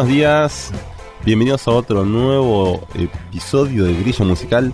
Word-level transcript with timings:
buenos 0.00 0.16
días, 0.16 0.72
bienvenidos 1.26 1.68
a 1.68 1.72
otro 1.72 2.06
nuevo 2.06 2.88
episodio 2.94 3.84
de 3.84 3.92
Grillo 3.92 4.24
Musical. 4.24 4.72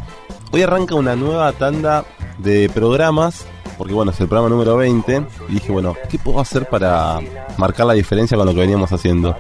Hoy 0.52 0.62
arranca 0.62 0.94
una 0.94 1.16
nueva 1.16 1.50
tanda 1.50 2.04
de 2.38 2.70
programas, 2.72 3.44
porque 3.76 3.92
bueno, 3.92 4.12
es 4.12 4.20
el 4.20 4.28
programa 4.28 4.50
número 4.50 4.76
20, 4.76 5.26
y 5.48 5.52
dije, 5.54 5.72
bueno, 5.72 5.96
¿qué 6.08 6.20
puedo 6.20 6.38
hacer 6.38 6.68
para 6.68 7.18
marcar 7.58 7.86
la 7.86 7.94
diferencia 7.94 8.36
con 8.36 8.46
lo 8.46 8.54
que 8.54 8.60
veníamos 8.60 8.92
haciendo? 8.92 9.36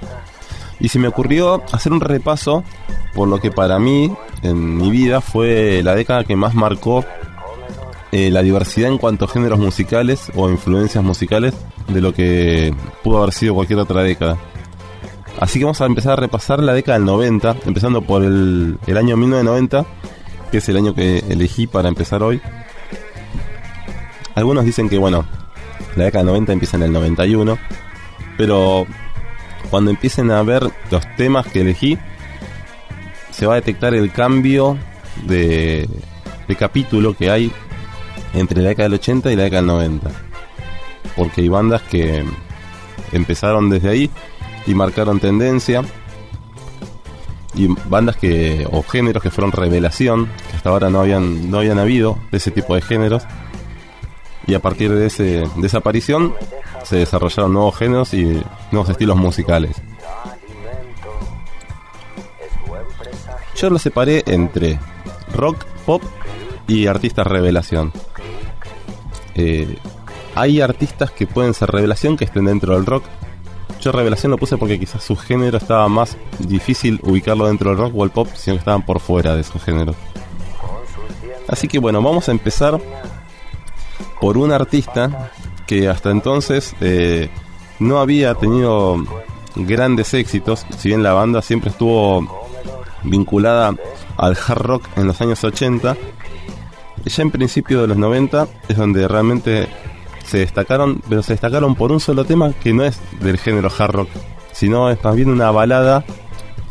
Y 0.80 0.88
se 0.88 0.98
me 0.98 1.06
ocurrió 1.06 1.62
hacer 1.70 1.92
un 1.92 2.00
repaso 2.00 2.64
por 3.14 3.28
lo 3.28 3.40
que 3.40 3.52
para 3.52 3.78
mí, 3.78 4.12
en 4.42 4.76
mi 4.76 4.90
vida, 4.90 5.20
fue 5.20 5.82
la 5.84 5.94
década 5.94 6.24
que 6.24 6.34
más 6.34 6.56
marcó 6.56 7.04
eh, 8.10 8.32
la 8.32 8.42
diversidad 8.42 8.90
en 8.90 8.98
cuanto 8.98 9.26
a 9.26 9.28
géneros 9.28 9.60
musicales 9.60 10.32
o 10.34 10.50
influencias 10.50 11.04
musicales 11.04 11.54
de 11.86 12.00
lo 12.00 12.12
que 12.12 12.74
pudo 13.04 13.18
haber 13.18 13.32
sido 13.32 13.54
cualquier 13.54 13.78
otra 13.78 14.02
década. 14.02 14.36
Así 15.40 15.58
que 15.58 15.66
vamos 15.66 15.80
a 15.82 15.86
empezar 15.86 16.14
a 16.14 16.16
repasar 16.16 16.62
la 16.62 16.72
década 16.72 16.98
del 16.98 17.06
90, 17.06 17.56
empezando 17.66 18.00
por 18.00 18.24
el, 18.24 18.78
año 18.88 19.16
1990, 19.16 19.84
que 20.50 20.58
es 20.58 20.68
el 20.68 20.78
año 20.78 20.94
que 20.94 21.18
elegí 21.28 21.66
para 21.66 21.88
empezar 21.88 22.22
hoy. 22.22 22.40
Algunos 24.34 24.64
dicen 24.64 24.88
que, 24.88 24.96
bueno, 24.96 25.26
la 25.94 26.04
década 26.04 26.24
del 26.24 26.32
90 26.32 26.52
empieza 26.54 26.76
en 26.78 26.84
el 26.84 26.92
91, 26.92 27.58
pero 28.38 28.86
cuando 29.68 29.90
empiecen 29.90 30.30
a 30.30 30.42
ver 30.42 30.70
los 30.90 31.16
temas 31.16 31.46
que 31.46 31.60
elegí, 31.60 31.98
se 33.30 33.46
va 33.46 33.54
a 33.54 33.56
detectar 33.56 33.94
el 33.94 34.10
cambio 34.12 34.78
de, 35.26 35.86
de 36.48 36.56
capítulo 36.56 37.14
que 37.14 37.30
hay 37.30 37.52
entre 38.32 38.62
la 38.62 38.70
década 38.70 38.88
del 38.88 38.94
80 38.94 39.32
y 39.32 39.36
la 39.36 39.42
década 39.42 39.60
del 39.60 39.66
90. 39.66 40.10
Porque 41.14 41.42
hay 41.42 41.48
bandas 41.48 41.82
que 41.82 42.24
empezaron 43.12 43.68
desde 43.68 43.90
ahí 43.90 44.10
y 44.66 44.74
marcaron 44.74 45.20
tendencia. 45.20 45.82
Y 47.54 47.68
bandas 47.88 48.16
que, 48.16 48.68
o 48.70 48.82
géneros 48.82 49.22
que 49.22 49.30
fueron 49.30 49.52
revelación, 49.52 50.26
que 50.50 50.56
hasta 50.56 50.70
ahora 50.70 50.90
no 50.90 51.00
habían, 51.00 51.50
no 51.50 51.58
habían 51.58 51.78
habido 51.78 52.18
de 52.30 52.38
ese 52.38 52.50
tipo 52.50 52.74
de 52.74 52.82
géneros. 52.82 53.24
Y 54.46 54.54
a 54.54 54.60
partir 54.60 54.92
de, 54.92 55.06
ese, 55.06 55.44
de 55.56 55.66
esa 55.66 55.78
aparición 55.78 56.34
se 56.84 56.96
desarrollaron 56.96 57.52
nuevos 57.52 57.76
géneros 57.76 58.14
y 58.14 58.42
nuevos 58.70 58.90
estilos 58.90 59.16
musicales. 59.16 59.76
Yo 63.56 63.70
lo 63.70 63.78
separé 63.78 64.22
entre 64.26 64.78
rock, 65.32 65.64
pop 65.86 66.02
y 66.68 66.86
artistas 66.86 67.26
revelación. 67.26 67.92
Eh, 69.34 69.78
hay 70.34 70.60
artistas 70.60 71.10
que 71.10 71.26
pueden 71.26 71.54
ser 71.54 71.70
revelación 71.70 72.16
que 72.16 72.26
estén 72.26 72.44
dentro 72.44 72.74
del 72.74 72.84
rock. 72.84 73.04
Yo 73.80 73.92
revelación 73.92 74.30
lo 74.30 74.38
puse 74.38 74.56
porque 74.56 74.78
quizás 74.78 75.02
su 75.02 75.16
género 75.16 75.58
estaba 75.58 75.88
más 75.88 76.16
difícil 76.38 77.00
ubicarlo 77.02 77.46
dentro 77.46 77.70
del 77.70 77.78
rock 77.78 77.92
o 77.96 78.04
el 78.04 78.10
pop, 78.10 78.28
sino 78.34 78.56
que 78.56 78.60
estaban 78.60 78.84
por 78.84 79.00
fuera 79.00 79.34
de 79.34 79.42
esos 79.42 79.62
géneros. 79.62 79.96
Así 81.48 81.68
que 81.68 81.78
bueno, 81.78 82.02
vamos 82.02 82.28
a 82.28 82.32
empezar 82.32 82.80
por 84.20 84.38
un 84.38 84.52
artista 84.52 85.30
que 85.66 85.88
hasta 85.88 86.10
entonces 86.10 86.74
eh, 86.80 87.28
no 87.78 88.00
había 88.00 88.34
tenido 88.34 89.04
grandes 89.54 90.14
éxitos, 90.14 90.66
si 90.76 90.88
bien 90.88 91.02
la 91.02 91.12
banda 91.12 91.42
siempre 91.42 91.70
estuvo 91.70 92.46
vinculada 93.02 93.74
al 94.16 94.36
hard 94.36 94.62
rock 94.62 94.88
en 94.96 95.06
los 95.06 95.20
años 95.20 95.42
80, 95.44 95.96
ya 97.04 97.22
en 97.22 97.30
principio 97.30 97.80
de 97.80 97.88
los 97.88 97.96
90 97.96 98.48
es 98.68 98.76
donde 98.76 99.06
realmente 99.06 99.68
se 100.26 100.38
destacaron, 100.38 101.00
pero 101.08 101.22
se 101.22 101.34
destacaron 101.34 101.74
por 101.74 101.92
un 101.92 102.00
solo 102.00 102.24
tema 102.24 102.52
que 102.52 102.72
no 102.72 102.84
es 102.84 103.00
del 103.20 103.38
género 103.38 103.70
hard 103.76 103.92
rock, 103.92 104.08
sino 104.52 104.90
es 104.90 105.02
más 105.02 105.14
bien 105.14 105.30
una 105.30 105.50
balada 105.50 106.04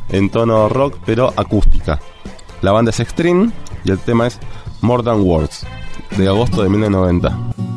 en 0.09 0.29
tono 0.29 0.69
rock 0.69 0.97
pero 1.05 1.33
acústica. 1.35 1.99
La 2.61 2.71
banda 2.71 2.91
es 2.91 2.99
Extreme 2.99 3.51
y 3.83 3.91
el 3.91 3.99
tema 3.99 4.27
es 4.27 4.39
More 4.81 5.03
Than 5.03 5.21
Words, 5.21 5.65
de 6.17 6.27
agosto 6.27 6.63
de 6.63 6.69
1990. 6.69 7.74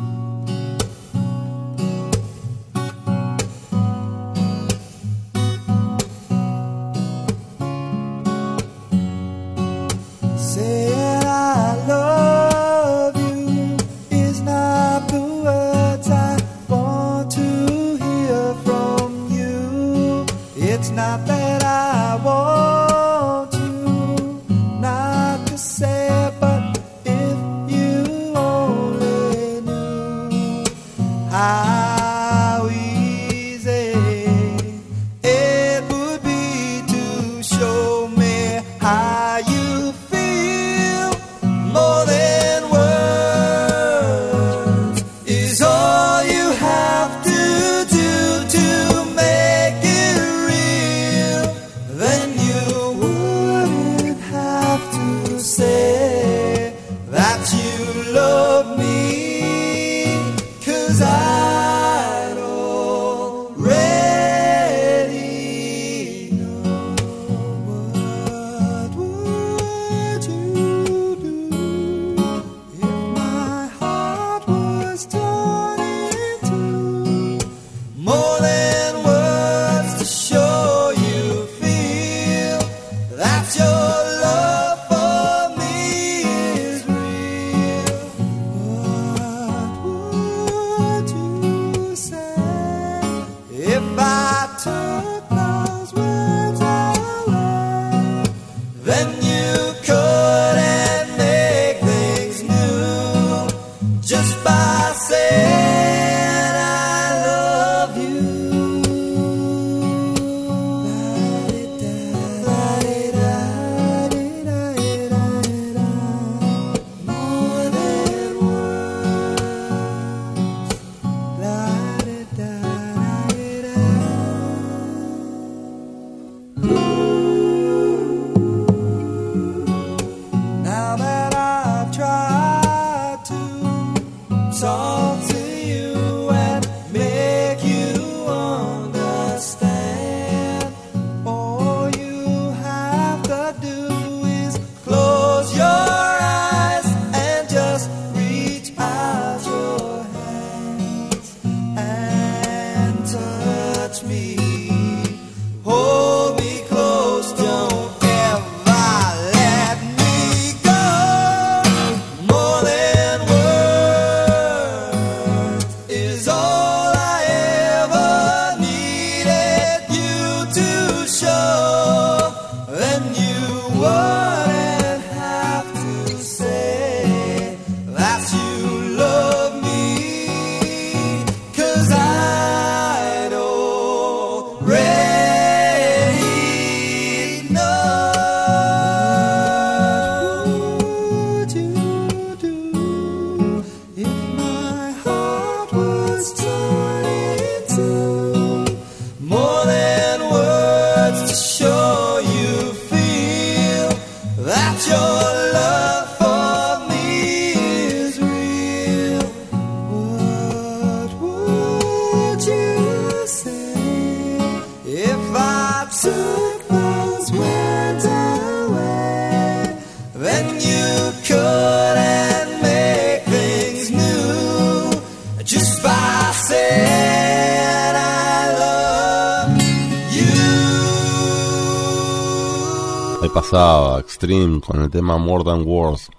Extreme 234.19 234.59
con 234.59 234.81
el 234.81 234.89
tema 234.89 235.17
More 235.17 235.45
Than 235.45 235.63
Words. 235.65 236.11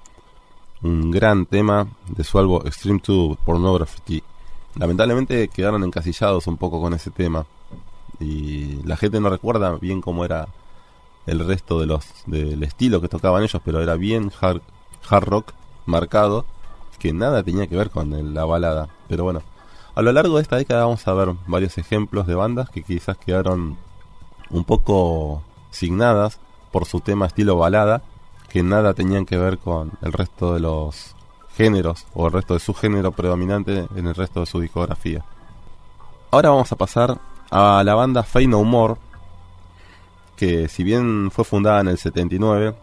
Un 0.80 1.10
gran 1.10 1.44
tema 1.44 1.86
de 2.08 2.24
su 2.24 2.38
álbum 2.38 2.62
Extreme 2.64 3.02
2 3.06 3.36
Pornography. 3.44 4.22
Lamentablemente 4.76 5.48
quedaron 5.48 5.84
encasillados 5.84 6.46
un 6.46 6.56
poco 6.56 6.80
con 6.80 6.94
ese 6.94 7.10
tema. 7.10 7.44
Y 8.18 8.82
la 8.84 8.96
gente 8.96 9.20
no 9.20 9.28
recuerda 9.28 9.76
bien 9.76 10.00
cómo 10.00 10.24
era 10.24 10.48
el 11.26 11.46
resto 11.46 11.78
de 11.78 11.84
los 11.84 12.06
del 12.24 12.62
estilo 12.62 13.02
que 13.02 13.08
tocaban 13.08 13.42
ellos, 13.42 13.60
pero 13.62 13.82
era 13.82 13.96
bien 13.96 14.32
hard, 14.40 14.62
hard 15.06 15.24
rock 15.28 15.52
marcado, 15.84 16.46
que 16.98 17.12
nada 17.12 17.42
tenía 17.42 17.66
que 17.66 17.76
ver 17.76 17.90
con 17.90 18.32
la 18.32 18.46
balada. 18.46 18.88
Pero 19.08 19.24
bueno, 19.24 19.42
a 19.94 20.00
lo 20.00 20.10
largo 20.12 20.36
de 20.36 20.42
esta 20.42 20.56
década 20.56 20.86
vamos 20.86 21.06
a 21.06 21.12
ver 21.12 21.34
varios 21.46 21.76
ejemplos 21.76 22.26
de 22.26 22.34
bandas 22.34 22.70
que 22.70 22.82
quizás 22.82 23.18
quedaron 23.18 23.76
un 24.48 24.64
poco 24.64 25.42
signadas 25.70 26.40
por 26.70 26.86
su 26.86 27.00
tema 27.00 27.26
estilo 27.26 27.56
balada, 27.56 28.02
que 28.48 28.62
nada 28.62 28.94
tenían 28.94 29.26
que 29.26 29.36
ver 29.36 29.58
con 29.58 29.92
el 30.02 30.12
resto 30.12 30.54
de 30.54 30.60
los 30.60 31.14
géneros 31.56 32.06
o 32.14 32.26
el 32.26 32.32
resto 32.32 32.54
de 32.54 32.60
su 32.60 32.74
género 32.74 33.12
predominante 33.12 33.86
en 33.94 34.06
el 34.06 34.14
resto 34.14 34.40
de 34.40 34.46
su 34.46 34.60
discografía. 34.60 35.24
Ahora 36.30 36.50
vamos 36.50 36.70
a 36.72 36.76
pasar 36.76 37.18
a 37.50 37.82
la 37.84 37.94
banda 37.94 38.22
Fey 38.22 38.46
No 38.46 38.62
More, 38.62 38.94
que 40.36 40.68
si 40.68 40.84
bien 40.84 41.30
fue 41.30 41.44
fundada 41.44 41.80
en 41.80 41.88
el 41.88 41.98
79, 41.98 42.74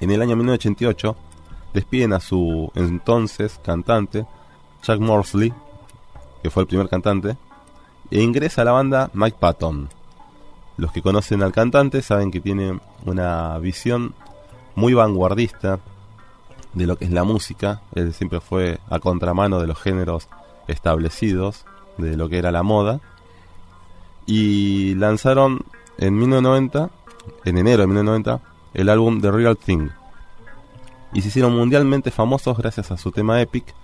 en 0.00 0.10
el 0.10 0.22
año 0.22 0.36
1988 0.36 1.16
despiden 1.72 2.12
a 2.12 2.20
su 2.20 2.70
entonces 2.74 3.60
cantante, 3.64 4.26
Chuck 4.82 5.00
Morsley, 5.00 5.52
que 6.42 6.50
fue 6.50 6.62
el 6.62 6.66
primer 6.66 6.88
cantante, 6.88 7.36
e 8.10 8.22
ingresa 8.22 8.62
a 8.62 8.64
la 8.64 8.72
banda 8.72 9.10
Mike 9.12 9.36
Patton. 9.38 9.88
Los 10.78 10.92
que 10.92 11.02
conocen 11.02 11.42
al 11.42 11.52
cantante 11.52 12.02
saben 12.02 12.30
que 12.30 12.40
tiene 12.40 12.78
una 13.04 13.58
visión 13.58 14.14
muy 14.76 14.94
vanguardista 14.94 15.80
de 16.72 16.86
lo 16.86 16.96
que 16.96 17.04
es 17.04 17.10
la 17.10 17.24
música. 17.24 17.82
Él 17.96 18.14
siempre 18.14 18.40
fue 18.40 18.78
a 18.88 19.00
contramano 19.00 19.58
de 19.60 19.66
los 19.66 19.80
géneros 19.80 20.28
establecidos, 20.68 21.64
de 21.98 22.16
lo 22.16 22.28
que 22.28 22.38
era 22.38 22.52
la 22.52 22.62
moda. 22.62 23.00
Y 24.24 24.94
lanzaron 24.94 25.64
en 25.98 26.16
1990, 26.16 26.90
en 27.44 27.58
enero 27.58 27.80
de 27.80 27.86
1990, 27.88 28.40
el 28.74 28.88
álbum 28.88 29.20
The 29.20 29.32
Real 29.32 29.56
Thing. 29.56 29.88
Y 31.12 31.22
se 31.22 31.28
hicieron 31.28 31.56
mundialmente 31.56 32.12
famosos 32.12 32.56
gracias 32.56 32.92
a 32.92 32.98
su 32.98 33.10
tema 33.10 33.40
Epic, 33.42 33.74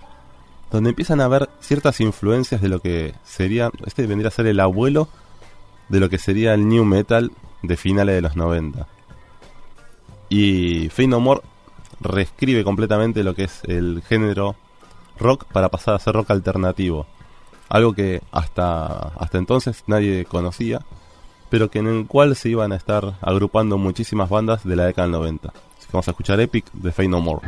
donde 0.71 0.91
empiezan 0.91 1.19
a 1.19 1.27
ver 1.27 1.49
ciertas 1.59 1.99
influencias 1.99 2.61
de 2.61 2.69
lo 2.69 2.79
que 2.79 3.15
sería, 3.25 3.69
este 3.85 4.07
vendría 4.07 4.29
a 4.29 4.31
ser 4.31 4.47
el 4.47 4.61
abuelo 4.61 5.09
de 5.89 5.99
lo 5.99 6.09
que 6.09 6.17
sería 6.17 6.53
el 6.53 6.67
new 6.67 6.85
metal 6.85 7.31
de 7.61 7.77
finales 7.77 8.15
de 8.15 8.21
los 8.21 8.35
90. 8.35 8.87
Y 10.29 10.89
Fey 10.89 11.07
No 11.07 11.19
More 11.19 11.41
reescribe 11.99 12.63
completamente 12.63 13.23
lo 13.23 13.35
que 13.35 13.45
es 13.45 13.61
el 13.65 14.03
género 14.07 14.55
rock 15.17 15.45
para 15.45 15.69
pasar 15.69 15.95
a 15.95 15.99
ser 15.99 16.13
rock 16.13 16.31
alternativo. 16.31 17.05
Algo 17.69 17.93
que 17.93 18.21
hasta, 18.31 18.85
hasta 19.19 19.37
entonces 19.37 19.83
nadie 19.87 20.25
conocía, 20.25 20.81
pero 21.49 21.69
que 21.69 21.79
en 21.79 21.87
el 21.87 22.07
cual 22.07 22.35
se 22.35 22.49
iban 22.49 22.71
a 22.71 22.75
estar 22.75 23.15
agrupando 23.21 23.77
muchísimas 23.77 24.29
bandas 24.29 24.63
de 24.63 24.75
la 24.75 24.85
década 24.85 25.07
del 25.07 25.13
90. 25.13 25.49
Así 25.49 25.87
que 25.87 25.93
vamos 25.93 26.07
a 26.07 26.11
escuchar 26.11 26.39
Epic 26.39 26.71
de 26.73 26.91
Fey 26.91 27.07
No 27.07 27.21
More. 27.21 27.41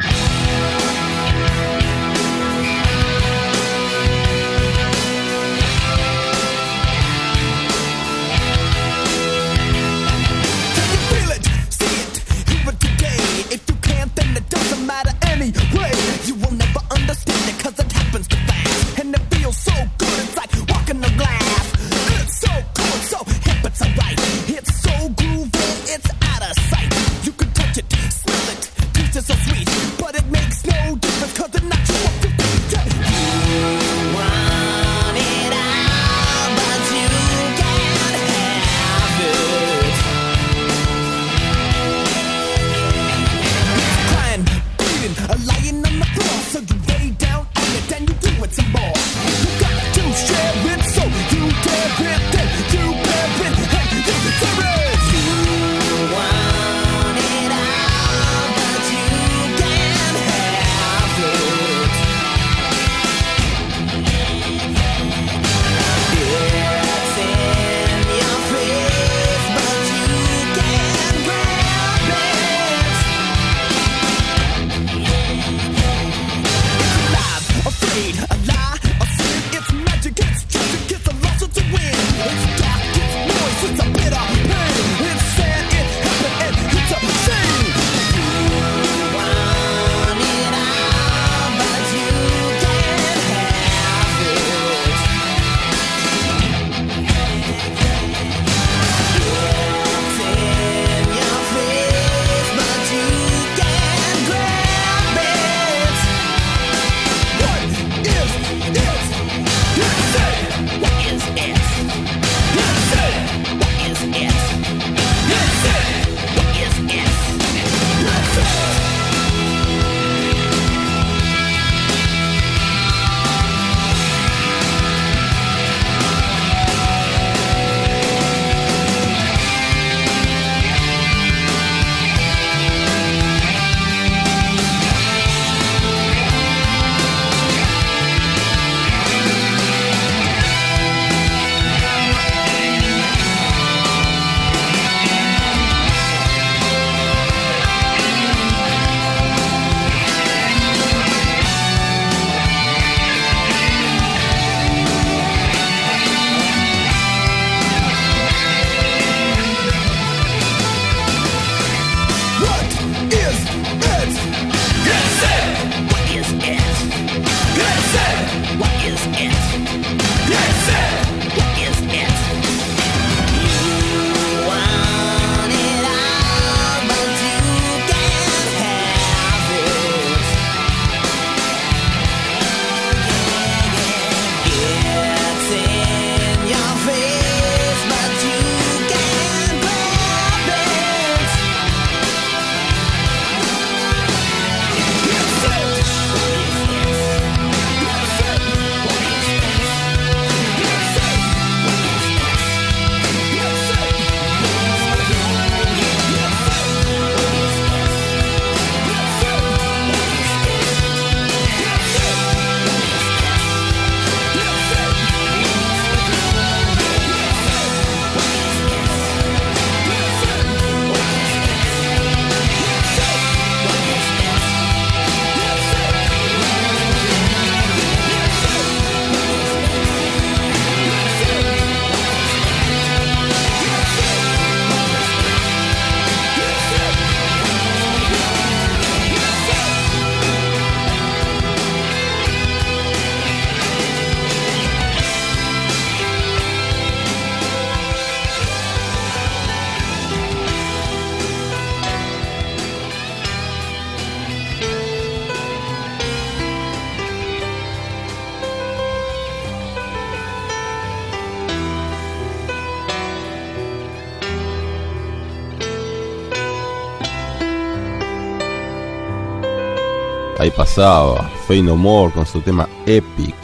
Pasaba 270.58 271.30
Fey 271.46 271.62
No 271.62 271.76
More 271.76 272.12
con 272.12 272.26
su 272.26 272.42
tema 272.42 272.68
Epic. 272.88 273.36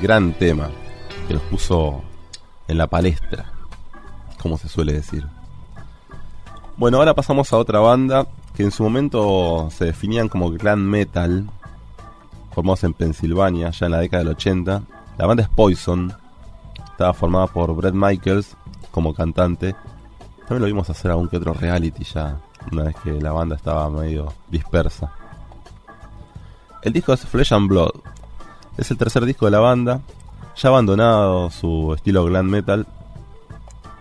Gran 0.00 0.32
tema 0.34 0.70
que 1.26 1.34
los 1.34 1.42
puso 1.42 2.00
en 2.68 2.78
la 2.78 2.86
palestra, 2.86 3.52
como 4.40 4.56
se 4.56 4.68
suele 4.68 4.92
decir. 4.92 5.26
Bueno, 6.76 6.98
ahora 6.98 7.12
pasamos 7.12 7.52
a 7.52 7.56
otra 7.56 7.80
banda 7.80 8.24
que 8.54 8.62
en 8.62 8.70
su 8.70 8.84
momento 8.84 9.68
se 9.72 9.86
definían 9.86 10.28
como 10.28 10.54
clan 10.54 10.88
metal, 10.88 11.50
formados 12.54 12.84
en 12.84 12.94
Pensilvania 12.94 13.70
ya 13.70 13.86
en 13.86 13.92
la 13.92 13.98
década 13.98 14.22
del 14.22 14.34
80. 14.34 14.82
La 15.18 15.26
banda 15.26 15.42
es 15.42 15.48
Poison, 15.48 16.14
estaba 16.92 17.14
formada 17.14 17.48
por 17.48 17.74
Brett 17.74 17.94
Michaels 17.94 18.56
como 18.92 19.12
cantante. 19.12 19.74
También 20.46 20.60
lo 20.60 20.66
vimos 20.66 20.88
hacer 20.88 21.10
algún 21.10 21.28
que 21.28 21.38
otro 21.38 21.52
reality 21.52 22.04
ya, 22.04 22.36
una 22.70 22.84
vez 22.84 22.94
que 23.02 23.10
la 23.10 23.32
banda 23.32 23.56
estaba 23.56 23.90
medio 23.90 24.32
dispersa. 24.48 25.15
El 26.82 26.92
disco 26.92 27.12
es 27.12 27.24
Flesh 27.26 27.52
and 27.52 27.68
Blood. 27.68 27.92
Es 28.76 28.90
el 28.90 28.98
tercer 28.98 29.24
disco 29.24 29.46
de 29.46 29.52
la 29.52 29.60
banda, 29.60 30.00
ya 30.56 30.68
abandonado 30.68 31.50
su 31.50 31.94
estilo 31.94 32.24
glam 32.24 32.46
metal, 32.46 32.86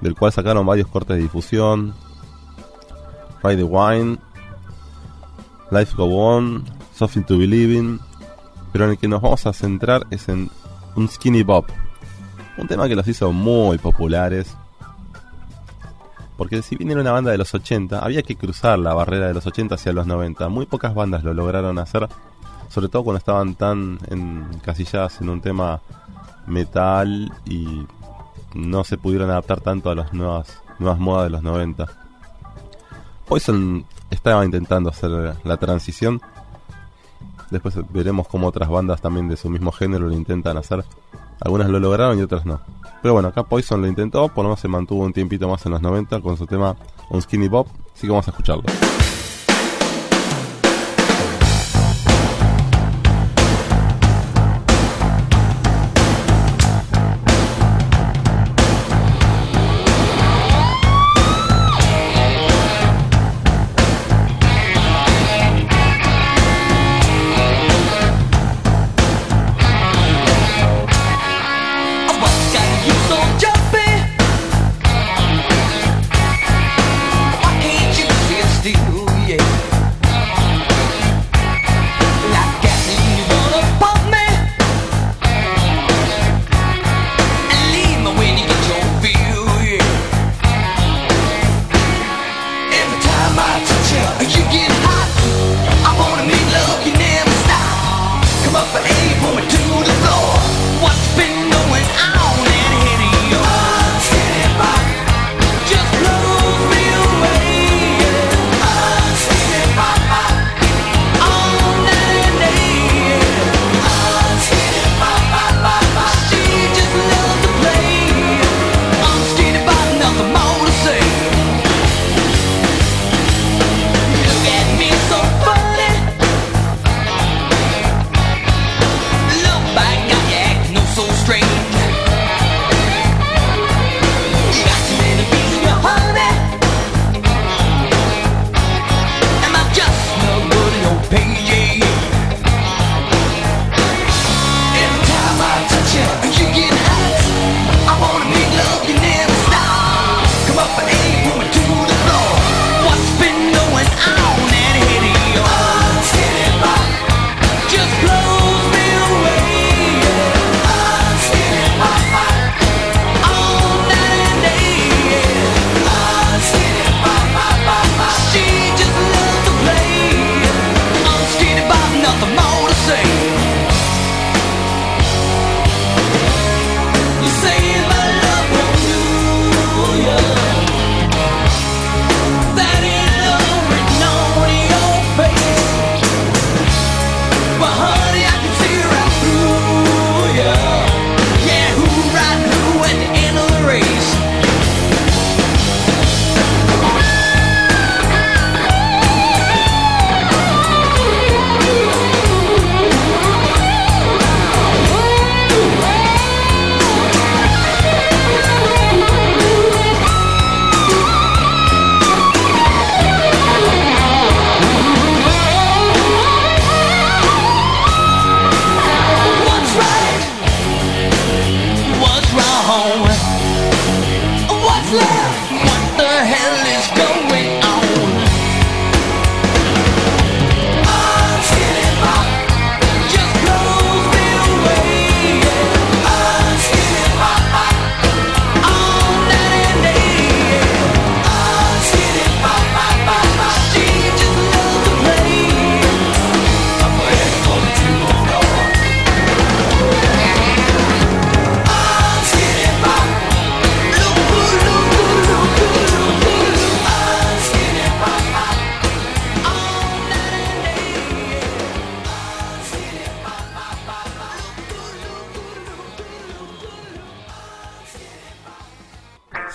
del 0.02 0.16
cual 0.16 0.32
sacaron 0.32 0.66
varios 0.66 0.88
cortes 0.88 1.18
de 1.18 1.24
difusión. 1.24 1.94
Ride 3.44 3.58
the 3.58 3.64
Wine, 3.64 4.18
Life 5.72 5.96
Go 5.96 6.06
On, 6.06 6.64
Something 6.94 7.24
to 7.24 7.38
Believe 7.38 7.74
in, 7.74 8.00
pero 8.72 8.86
en 8.86 8.92
el 8.92 8.98
que 8.98 9.08
nos 9.08 9.22
vamos 9.22 9.46
a 9.46 9.54
centrar 9.54 10.06
es 10.10 10.28
en 10.30 10.50
un 10.96 11.08
Skinny 11.08 11.44
Bop, 11.44 11.68
un 12.58 12.68
tema 12.68 12.88
que 12.88 12.96
los 12.96 13.08
hizo 13.08 13.32
muy 13.32 13.78
populares. 13.78 14.56
Porque 16.38 16.62
si 16.62 16.76
bien 16.76 16.92
era 16.92 17.02
una 17.02 17.14
banda 17.14 17.32
de 17.32 17.38
los 17.38 17.54
80, 17.54 18.00
había 18.00 18.22
que 18.22 18.36
cruzar 18.36 18.78
la 18.80 18.94
barrera 18.94 19.28
de 19.28 19.34
los 19.34 19.48
80 19.48 19.76
hacia 19.76 19.94
los 19.94 20.06
90. 20.06 20.50
Muy 20.50 20.66
pocas 20.66 20.94
bandas 20.94 21.24
lo 21.24 21.34
lograron 21.34 21.80
hacer, 21.80 22.10
sobre 22.70 22.90
todo 22.90 23.04
cuando 23.04 23.20
estaban 23.20 23.56
tan 23.56 24.00
encasilladas 24.10 25.22
en 25.22 25.30
un 25.30 25.42
tema 25.42 25.82
metal 26.48 27.32
y 27.46 27.86
no 28.54 28.84
se 28.84 28.98
pudieron 28.98 29.30
adaptar 29.30 29.62
tanto 29.62 29.90
a 29.90 29.96
las 29.96 30.14
nuevas, 30.14 30.62
nuevas 30.80 31.00
modas 31.00 31.26
de 31.26 31.30
los 31.32 31.44
90. 31.44 31.88
Poison 33.28 33.86
estaba 34.10 34.46
intentando 34.46 34.90
hacer 34.90 35.36
la 35.44 35.58
transición. 35.58 36.22
Después 37.50 37.76
veremos 37.92 38.28
cómo 38.28 38.48
otras 38.48 38.70
bandas 38.70 39.02
también 39.02 39.28
de 39.28 39.38
su 39.38 39.50
mismo 39.50 39.72
género 39.72 40.08
lo 40.08 40.14
intentan 40.14 40.58
hacer. 40.58 40.84
Algunas 41.42 41.70
lo 41.70 41.80
lograron 41.80 42.18
y 42.18 42.22
otras 42.22 42.46
no. 42.46 42.62
Pero 43.02 43.14
bueno, 43.14 43.30
acá 43.30 43.44
Poison 43.44 43.82
lo 43.82 43.88
intentó, 43.88 44.30
por 44.30 44.44
lo 44.44 44.50
menos 44.50 44.60
se 44.60 44.68
mantuvo 44.68 45.04
un 45.04 45.14
tiempito 45.14 45.48
más 45.48 45.66
en 45.66 45.74
los 45.74 45.82
90 45.82 46.22
con 46.22 46.38
su 46.38 46.48
tema 46.48 46.76
Un 47.10 47.22
Skinny 47.22 47.48
Bob, 47.48 47.68
así 47.94 48.08
que 48.08 48.10
vamos 48.10 48.28
a 48.28 48.32
escucharlo. 48.32 48.64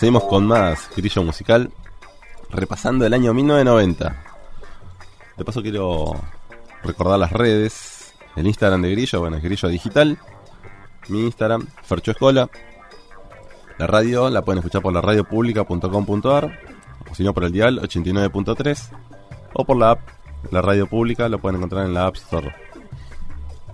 Seguimos 0.01 0.25
con 0.25 0.47
más 0.47 0.89
grillo 0.97 1.23
musical, 1.23 1.71
repasando 2.49 3.05
el 3.05 3.13
año 3.13 3.35
1990. 3.35 4.17
De 5.37 5.45
paso 5.45 5.61
quiero 5.61 6.15
recordar 6.83 7.19
las 7.19 7.31
redes. 7.31 8.15
El 8.35 8.47
Instagram 8.47 8.81
de 8.81 8.93
Grillo, 8.93 9.21
bueno, 9.21 9.37
es 9.37 9.43
Grillo 9.43 9.69
Digital. 9.69 10.17
Mi 11.09 11.27
Instagram, 11.27 11.67
Fercho 11.83 12.13
Escola. 12.13 12.49
La 13.77 13.87
radio 13.87 14.31
la 14.31 14.41
pueden 14.41 14.61
escuchar 14.61 14.81
por 14.81 14.95
la 14.95 15.03
radiopublica.com.ar 15.03 16.61
o 17.11 17.15
si 17.15 17.23
no 17.23 17.35
por 17.35 17.45
el 17.45 17.53
dial 17.53 17.83
89.3 17.83 18.89
o 19.53 19.67
por 19.67 19.77
la 19.77 19.91
app, 19.91 20.01
la 20.51 20.63
radio 20.63 20.87
pública, 20.87 21.29
lo 21.29 21.41
pueden 21.41 21.57
encontrar 21.57 21.85
en 21.85 21.93
la 21.93 22.07
App 22.07 22.17
Store. 22.17 22.57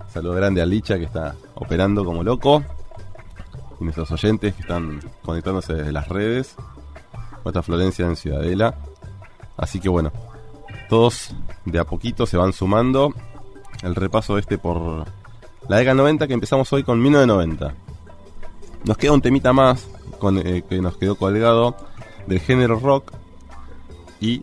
Saludo 0.09 0.33
grande 0.33 0.61
a 0.61 0.65
Licha 0.65 0.97
que 0.97 1.05
está 1.05 1.35
operando 1.55 2.03
como 2.03 2.21
loco 2.21 2.65
y 3.79 3.83
nuestros 3.83 4.11
oyentes 4.11 4.53
que 4.55 4.61
están 4.61 4.99
conectándose 5.23 5.73
desde 5.73 5.91
las 5.91 6.07
redes. 6.09 6.55
Nuestra 7.43 7.63
Florencia 7.63 8.05
en 8.05 8.15
Ciudadela. 8.15 8.75
Así 9.55 9.79
que 9.79 9.89
bueno, 9.89 10.11
todos 10.89 11.33
de 11.65 11.79
a 11.79 11.85
poquito 11.85 12.25
se 12.25 12.37
van 12.37 12.53
sumando. 12.53 13.13
El 13.83 13.95
repaso 13.95 14.37
este 14.37 14.57
por 14.57 15.05
la 15.67 15.77
década 15.77 15.95
90 15.95 16.27
que 16.27 16.33
empezamos 16.33 16.71
hoy 16.73 16.83
con 16.83 17.01
1990. 17.01 17.73
Nos 18.85 18.97
queda 18.97 19.11
un 19.11 19.21
temita 19.21 19.53
más 19.53 19.87
con, 20.19 20.37
eh, 20.37 20.63
que 20.67 20.81
nos 20.81 20.97
quedó 20.97 21.15
colgado 21.15 21.75
del 22.25 22.39
género 22.39 22.79
rock 22.79 23.11
y 24.19 24.41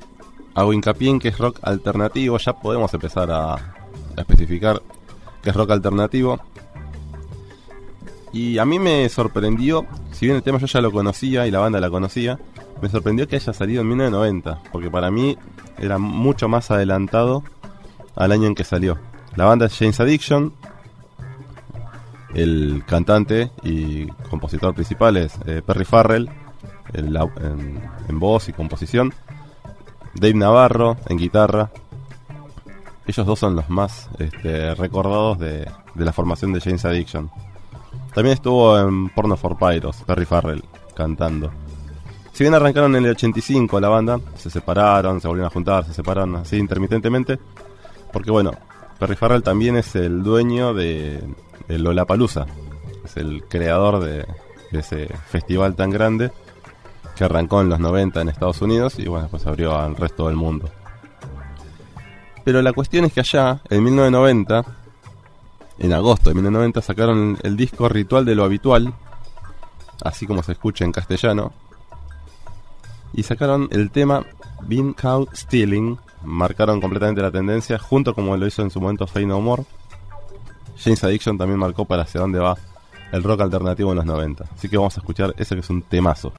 hago 0.54 0.72
hincapié 0.72 1.10
en 1.10 1.18
que 1.18 1.28
es 1.28 1.38
rock 1.38 1.58
alternativo. 1.62 2.38
Ya 2.38 2.52
podemos 2.54 2.92
empezar 2.94 3.30
a, 3.30 3.54
a 3.54 3.62
especificar 4.16 4.82
que 5.42 5.50
es 5.50 5.56
rock 5.56 5.70
alternativo. 5.70 6.40
Y 8.34 8.58
a 8.58 8.64
mí 8.64 8.80
me 8.80 9.08
sorprendió, 9.08 9.86
si 10.10 10.26
bien 10.26 10.36
el 10.36 10.42
tema 10.42 10.58
yo 10.58 10.66
ya 10.66 10.80
lo 10.80 10.90
conocía 10.90 11.46
y 11.46 11.52
la 11.52 11.60
banda 11.60 11.78
la 11.78 11.88
conocía, 11.88 12.36
me 12.82 12.88
sorprendió 12.88 13.28
que 13.28 13.36
haya 13.36 13.52
salido 13.52 13.82
en 13.82 13.86
1990, 13.86 14.60
porque 14.72 14.90
para 14.90 15.08
mí 15.12 15.38
era 15.78 15.98
mucho 15.98 16.48
más 16.48 16.72
adelantado 16.72 17.44
al 18.16 18.32
año 18.32 18.48
en 18.48 18.56
que 18.56 18.64
salió. 18.64 18.98
La 19.36 19.44
banda 19.44 19.66
es 19.66 19.78
James 19.78 20.00
Addiction, 20.00 20.52
el 22.34 22.82
cantante 22.88 23.52
y 23.62 24.08
compositor 24.28 24.74
principal 24.74 25.16
es 25.16 25.38
eh, 25.46 25.62
Perry 25.64 25.84
Farrell 25.84 26.28
en, 26.92 28.18
voz 28.18 28.48
y 28.48 28.52
composición, 28.52 29.14
Dave 30.14 30.34
Navarro 30.34 30.96
en 31.08 31.18
guitarra. 31.18 31.70
Ellos 33.06 33.26
dos 33.26 33.38
son 33.38 33.54
los 33.54 33.70
más 33.70 34.08
este, 34.18 34.74
recordados 34.74 35.38
de, 35.38 35.70
de 35.94 36.04
la 36.04 36.12
formación 36.12 36.52
de 36.52 36.60
James 36.60 36.84
Addiction. 36.84 37.30
También 38.14 38.34
estuvo 38.34 38.78
en 38.78 39.08
Porno 39.08 39.36
for 39.36 39.56
Pyros, 39.58 40.02
Perry 40.06 40.24
Farrell, 40.24 40.62
cantando. 40.94 41.50
Si 42.32 42.44
bien 42.44 42.54
arrancaron 42.54 42.94
en 42.96 43.04
el 43.04 43.12
85 43.12 43.80
la 43.80 43.88
banda, 43.88 44.20
se 44.36 44.50
separaron, 44.50 45.20
se 45.20 45.28
volvieron 45.28 45.50
a 45.50 45.52
juntar, 45.52 45.84
se 45.84 45.94
separaron 45.94 46.36
así 46.36 46.56
intermitentemente. 46.56 47.38
Porque 48.12 48.30
bueno, 48.30 48.52
Perry 48.98 49.16
Farrell 49.16 49.42
también 49.42 49.76
es 49.76 49.94
el 49.96 50.22
dueño 50.22 50.74
de, 50.74 51.22
de 51.68 51.78
Lollapalooza. 51.78 52.46
Es 53.04 53.16
el 53.16 53.44
creador 53.44 54.00
de, 54.00 54.26
ese 54.72 55.06
festival 55.28 55.74
tan 55.74 55.90
grande 55.90 56.32
que 57.16 57.24
arrancó 57.24 57.60
en 57.60 57.68
los 57.68 57.78
90 57.78 58.22
en 58.22 58.28
Estados 58.28 58.60
Unidos 58.62 58.98
y 58.98 59.06
bueno, 59.06 59.22
después 59.24 59.46
abrió 59.46 59.78
al 59.78 59.96
resto 59.96 60.26
del 60.26 60.36
mundo. 60.36 60.68
Pero 62.44 62.60
la 62.60 62.72
cuestión 62.72 63.04
es 63.04 63.12
que 63.12 63.20
allá, 63.20 63.60
en 63.70 63.84
1990, 63.84 64.64
en 65.78 65.92
agosto 65.92 66.30
de 66.30 66.34
1990 66.34 66.82
sacaron 66.82 67.38
el 67.42 67.56
disco 67.56 67.88
Ritual 67.88 68.24
de 68.24 68.34
lo 68.34 68.44
Habitual, 68.44 68.94
así 70.02 70.26
como 70.26 70.42
se 70.42 70.52
escucha 70.52 70.84
en 70.84 70.92
castellano, 70.92 71.52
y 73.12 73.22
sacaron 73.22 73.68
el 73.70 73.90
tema 73.90 74.26
Bean 74.62 74.92
Cow 74.92 75.28
Stealing, 75.32 75.98
marcaron 76.24 76.80
completamente 76.80 77.22
la 77.22 77.30
tendencia, 77.30 77.78
junto 77.78 78.14
como 78.14 78.36
lo 78.36 78.46
hizo 78.46 78.62
en 78.62 78.70
su 78.70 78.80
momento 78.80 79.06
Fey 79.06 79.26
No 79.26 79.40
More. 79.40 79.64
James 80.76 81.04
Addiction 81.04 81.38
también 81.38 81.58
marcó 81.58 81.84
para 81.84 82.02
hacia 82.02 82.20
dónde 82.20 82.40
va 82.40 82.56
el 83.12 83.22
rock 83.22 83.42
alternativo 83.42 83.92
en 83.92 83.96
los 83.96 84.06
90. 84.06 84.44
Así 84.56 84.68
que 84.68 84.76
vamos 84.76 84.96
a 84.96 85.00
escuchar 85.00 85.34
ese 85.38 85.54
que 85.54 85.60
es 85.60 85.70
un 85.70 85.82
temazo. 85.82 86.32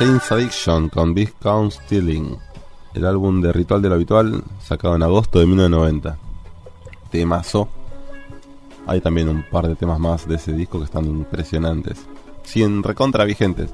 Saints 0.00 0.32
Addiction 0.32 0.88
con 0.88 1.12
Big 1.12 1.34
Count 1.42 1.72
Stealing, 1.72 2.34
el 2.94 3.04
álbum 3.04 3.42
de 3.42 3.52
Ritual 3.52 3.82
de 3.82 3.90
lo 3.90 3.96
Habitual, 3.96 4.42
sacado 4.58 4.96
en 4.96 5.02
agosto 5.02 5.40
de 5.40 5.44
1990. 5.44 6.16
Temazo. 7.10 7.68
Hay 8.86 9.02
también 9.02 9.28
un 9.28 9.42
par 9.42 9.68
de 9.68 9.76
temas 9.76 10.00
más 10.00 10.26
de 10.26 10.36
ese 10.36 10.54
disco 10.54 10.78
que 10.78 10.86
están 10.86 11.04
impresionantes. 11.04 12.06
Siguen 12.44 12.82
recontra 12.82 13.26
vigentes. 13.26 13.68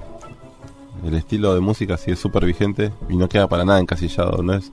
El 1.05 1.15
estilo 1.15 1.55
de 1.55 1.61
música 1.61 1.97
sigue 1.97 2.17
súper 2.17 2.45
vigente 2.45 2.93
y 3.09 3.17
no 3.17 3.29
queda 3.29 3.47
para 3.47 3.65
nada 3.65 3.79
encasillado, 3.79 4.43
no 4.43 4.55
es 4.55 4.73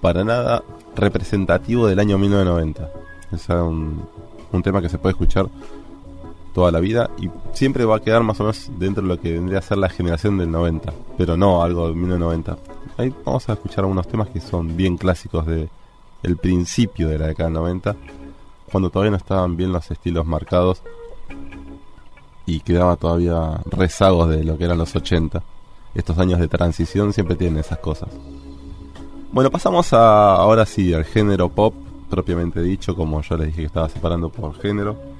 para 0.00 0.24
nada 0.24 0.64
representativo 0.96 1.88
del 1.88 1.98
año 1.98 2.16
1990. 2.16 2.90
Es 3.32 3.46
un 3.50 4.62
tema 4.62 4.80
que 4.80 4.88
se 4.88 4.96
puede 4.96 5.12
escuchar 5.12 5.46
toda 6.54 6.70
la 6.70 6.80
vida 6.80 7.10
y 7.18 7.28
siempre 7.52 7.84
va 7.84 7.96
a 7.96 8.00
quedar 8.00 8.22
más 8.22 8.40
o 8.40 8.44
menos 8.44 8.70
dentro 8.78 9.02
de 9.02 9.08
lo 9.08 9.20
que 9.20 9.32
vendría 9.32 9.58
a 9.58 9.62
ser 9.62 9.76
la 9.76 9.88
generación 9.88 10.38
del 10.38 10.50
90, 10.50 10.94
pero 11.18 11.36
no 11.36 11.62
algo 11.62 11.88
de 11.88 11.94
1990. 11.94 12.56
Ahí 12.96 13.12
vamos 13.24 13.48
a 13.48 13.54
escuchar 13.54 13.80
algunos 13.80 14.06
temas 14.06 14.28
que 14.28 14.40
son 14.40 14.76
bien 14.76 14.96
clásicos 14.96 15.44
de 15.46 15.68
el 16.22 16.36
principio 16.36 17.08
de 17.08 17.18
la 17.18 17.26
década 17.26 17.50
del 17.50 17.54
90, 17.54 17.96
cuando 18.70 18.88
todavía 18.88 19.10
no 19.10 19.16
estaban 19.16 19.56
bien 19.56 19.72
los 19.72 19.90
estilos 19.90 20.24
marcados 20.24 20.80
y 22.46 22.60
quedaba 22.60 22.96
todavía 22.96 23.60
rezagos 23.66 24.30
de 24.30 24.44
lo 24.44 24.56
que 24.56 24.64
eran 24.64 24.78
los 24.78 24.94
80. 24.94 25.42
Estos 25.94 26.18
años 26.18 26.40
de 26.40 26.48
transición 26.48 27.12
siempre 27.12 27.36
tienen 27.36 27.58
esas 27.58 27.78
cosas. 27.78 28.08
Bueno, 29.32 29.50
pasamos 29.50 29.92
a, 29.92 30.36
ahora 30.36 30.64
sí 30.66 30.94
al 30.94 31.04
género 31.04 31.48
pop, 31.48 31.74
propiamente 32.08 32.62
dicho, 32.62 32.94
como 32.94 33.20
yo 33.22 33.36
les 33.36 33.48
dije 33.48 33.60
que 33.62 33.66
estaba 33.66 33.88
separando 33.88 34.28
por 34.28 34.54
género. 34.60 35.13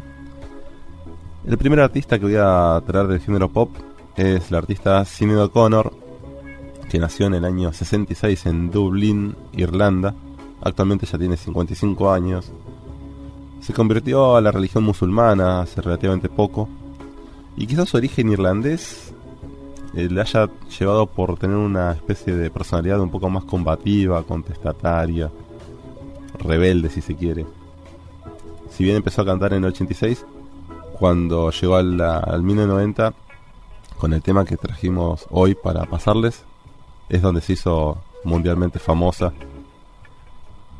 El 1.46 1.58
primer 1.58 1.80
artista 1.80 2.18
que 2.18 2.24
voy 2.24 2.36
a 2.38 2.82
traer 2.86 3.06
del 3.06 3.20
género 3.20 3.50
pop 3.50 3.68
es 4.16 4.50
la 4.50 4.58
artista 4.58 5.04
Sinead 5.04 5.44
O'Connor, 5.44 5.92
que 6.88 6.98
nació 6.98 7.26
en 7.26 7.34
el 7.34 7.44
año 7.44 7.70
66 7.70 8.46
en 8.46 8.70
Dublín, 8.70 9.36
Irlanda. 9.52 10.14
Actualmente 10.62 11.04
ya 11.04 11.18
tiene 11.18 11.36
55 11.36 12.10
años. 12.10 12.50
Se 13.60 13.74
convirtió 13.74 14.36
a 14.36 14.40
la 14.40 14.52
religión 14.52 14.84
musulmana 14.84 15.60
hace 15.60 15.82
relativamente 15.82 16.30
poco. 16.30 16.66
Y 17.58 17.66
quizás 17.66 17.90
su 17.90 17.98
origen 17.98 18.32
irlandés 18.32 19.12
eh, 19.94 20.08
le 20.10 20.22
haya 20.22 20.48
llevado 20.78 21.06
por 21.06 21.38
tener 21.38 21.58
una 21.58 21.92
especie 21.92 22.34
de 22.34 22.50
personalidad 22.50 23.00
un 23.00 23.10
poco 23.10 23.28
más 23.28 23.44
combativa, 23.44 24.22
contestataria, 24.22 25.30
rebelde 26.38 26.88
si 26.88 27.02
se 27.02 27.14
quiere. 27.14 27.44
Si 28.70 28.82
bien 28.82 28.96
empezó 28.96 29.20
a 29.20 29.26
cantar 29.26 29.52
en 29.52 29.62
el 29.62 29.70
86, 29.72 30.24
cuando 30.98 31.50
llegó 31.50 31.76
al, 31.76 32.00
al 32.00 32.42
1990 32.42 33.14
con 33.98 34.12
el 34.12 34.22
tema 34.22 34.44
que 34.44 34.56
trajimos 34.56 35.26
hoy 35.30 35.54
para 35.54 35.84
pasarles, 35.86 36.44
es 37.08 37.22
donde 37.22 37.40
se 37.40 37.54
hizo 37.54 37.98
mundialmente 38.24 38.78
famosa. 38.78 39.32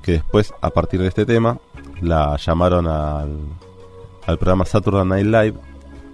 Que 0.03 0.12
después, 0.12 0.53
a 0.61 0.70
partir 0.70 1.00
de 1.00 1.09
este 1.09 1.24
tema, 1.27 1.59
la 2.00 2.37
llamaron 2.37 2.87
al, 2.87 3.38
al 4.27 4.38
programa 4.38 4.64
Saturday 4.64 5.05
Night 5.05 5.27
Live 5.27 5.55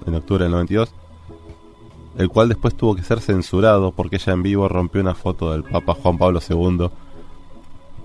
en 0.06 0.14
octubre 0.14 0.44
del 0.44 0.52
92, 0.52 0.92
el 2.16 2.28
cual 2.28 2.48
después 2.48 2.74
tuvo 2.74 2.94
que 2.94 3.02
ser 3.02 3.20
censurado 3.20 3.92
porque 3.92 4.16
ella 4.16 4.32
en 4.32 4.42
vivo 4.42 4.68
rompió 4.68 5.00
una 5.00 5.14
foto 5.14 5.52
del 5.52 5.64
Papa 5.64 5.94
Juan 5.94 6.18
Pablo 6.18 6.40
II, 6.48 6.90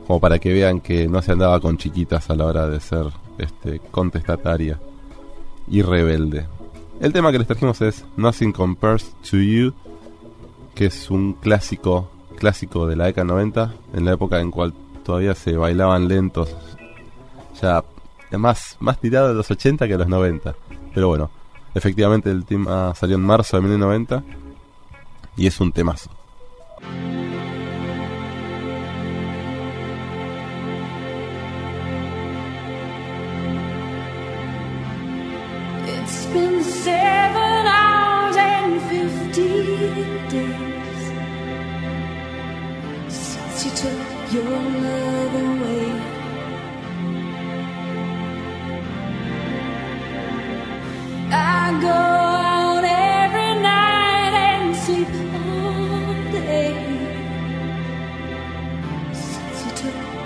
como 0.07 0.19
para 0.19 0.39
que 0.39 0.53
vean 0.53 0.81
que 0.81 1.07
no 1.07 1.21
se 1.21 1.31
andaba 1.31 1.59
con 1.59 1.77
chiquitas 1.77 2.29
a 2.29 2.35
la 2.35 2.45
hora 2.45 2.67
de 2.67 2.79
ser 2.79 3.07
este, 3.37 3.79
contestataria 3.91 4.79
y 5.67 5.81
rebelde. 5.81 6.47
El 6.99 7.13
tema 7.13 7.31
que 7.31 7.39
les 7.39 7.47
trajimos 7.47 7.81
es 7.81 8.05
Nothing 8.17 8.51
Compares 8.51 9.13
to 9.29 9.37
You, 9.37 9.73
que 10.73 10.85
es 10.85 11.09
un 11.09 11.33
clásico, 11.33 12.09
clásico 12.37 12.87
de 12.87 12.95
la 12.95 13.05
década 13.05 13.25
90, 13.25 13.73
en 13.93 14.05
la 14.05 14.13
época 14.13 14.39
en 14.39 14.51
cual 14.51 14.73
todavía 15.03 15.35
se 15.35 15.57
bailaban 15.57 16.07
lentos, 16.07 16.55
ya 17.61 17.83
más, 18.31 18.77
más 18.79 18.99
tirado 18.99 19.29
de 19.29 19.33
los 19.33 19.49
80 19.49 19.85
que 19.87 19.93
de 19.93 19.99
los 19.99 20.07
90. 20.07 20.55
Pero 20.93 21.07
bueno, 21.07 21.29
efectivamente 21.73 22.29
el 22.31 22.45
tema 22.45 22.93
salió 22.95 23.15
en 23.15 23.23
marzo 23.23 23.57
de 23.57 23.61
1990 23.63 24.23
y 25.37 25.47
es 25.47 25.59
un 25.59 25.71
temazo. 25.71 26.09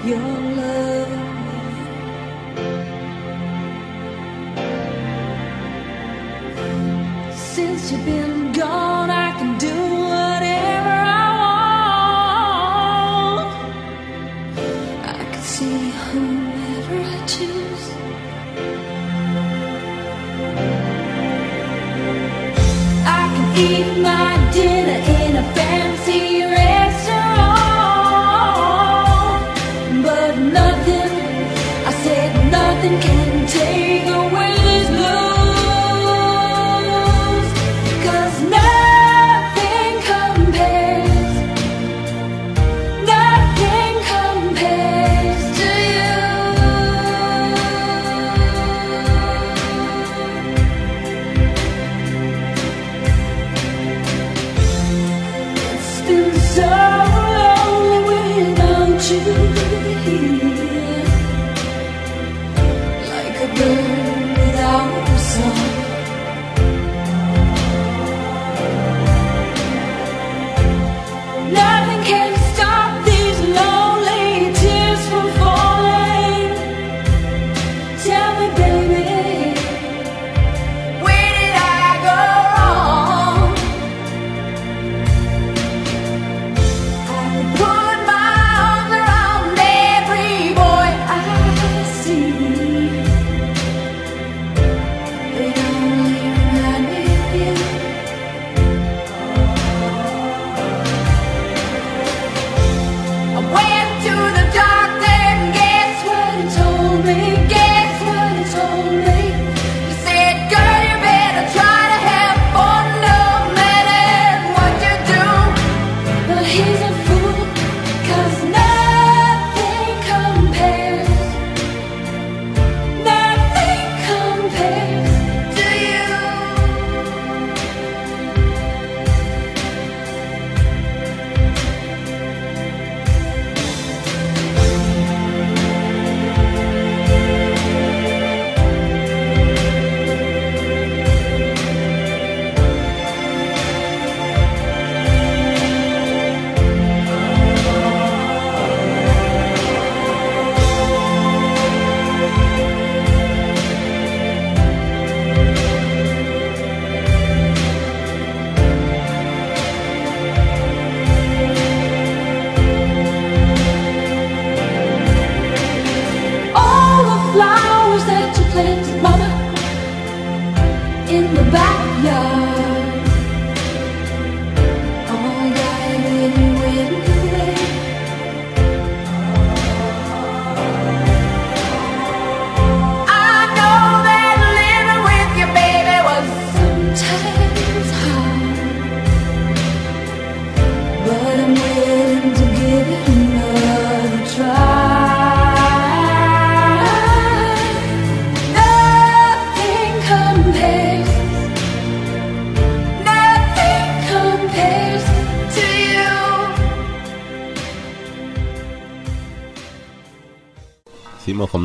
Your 0.10 0.39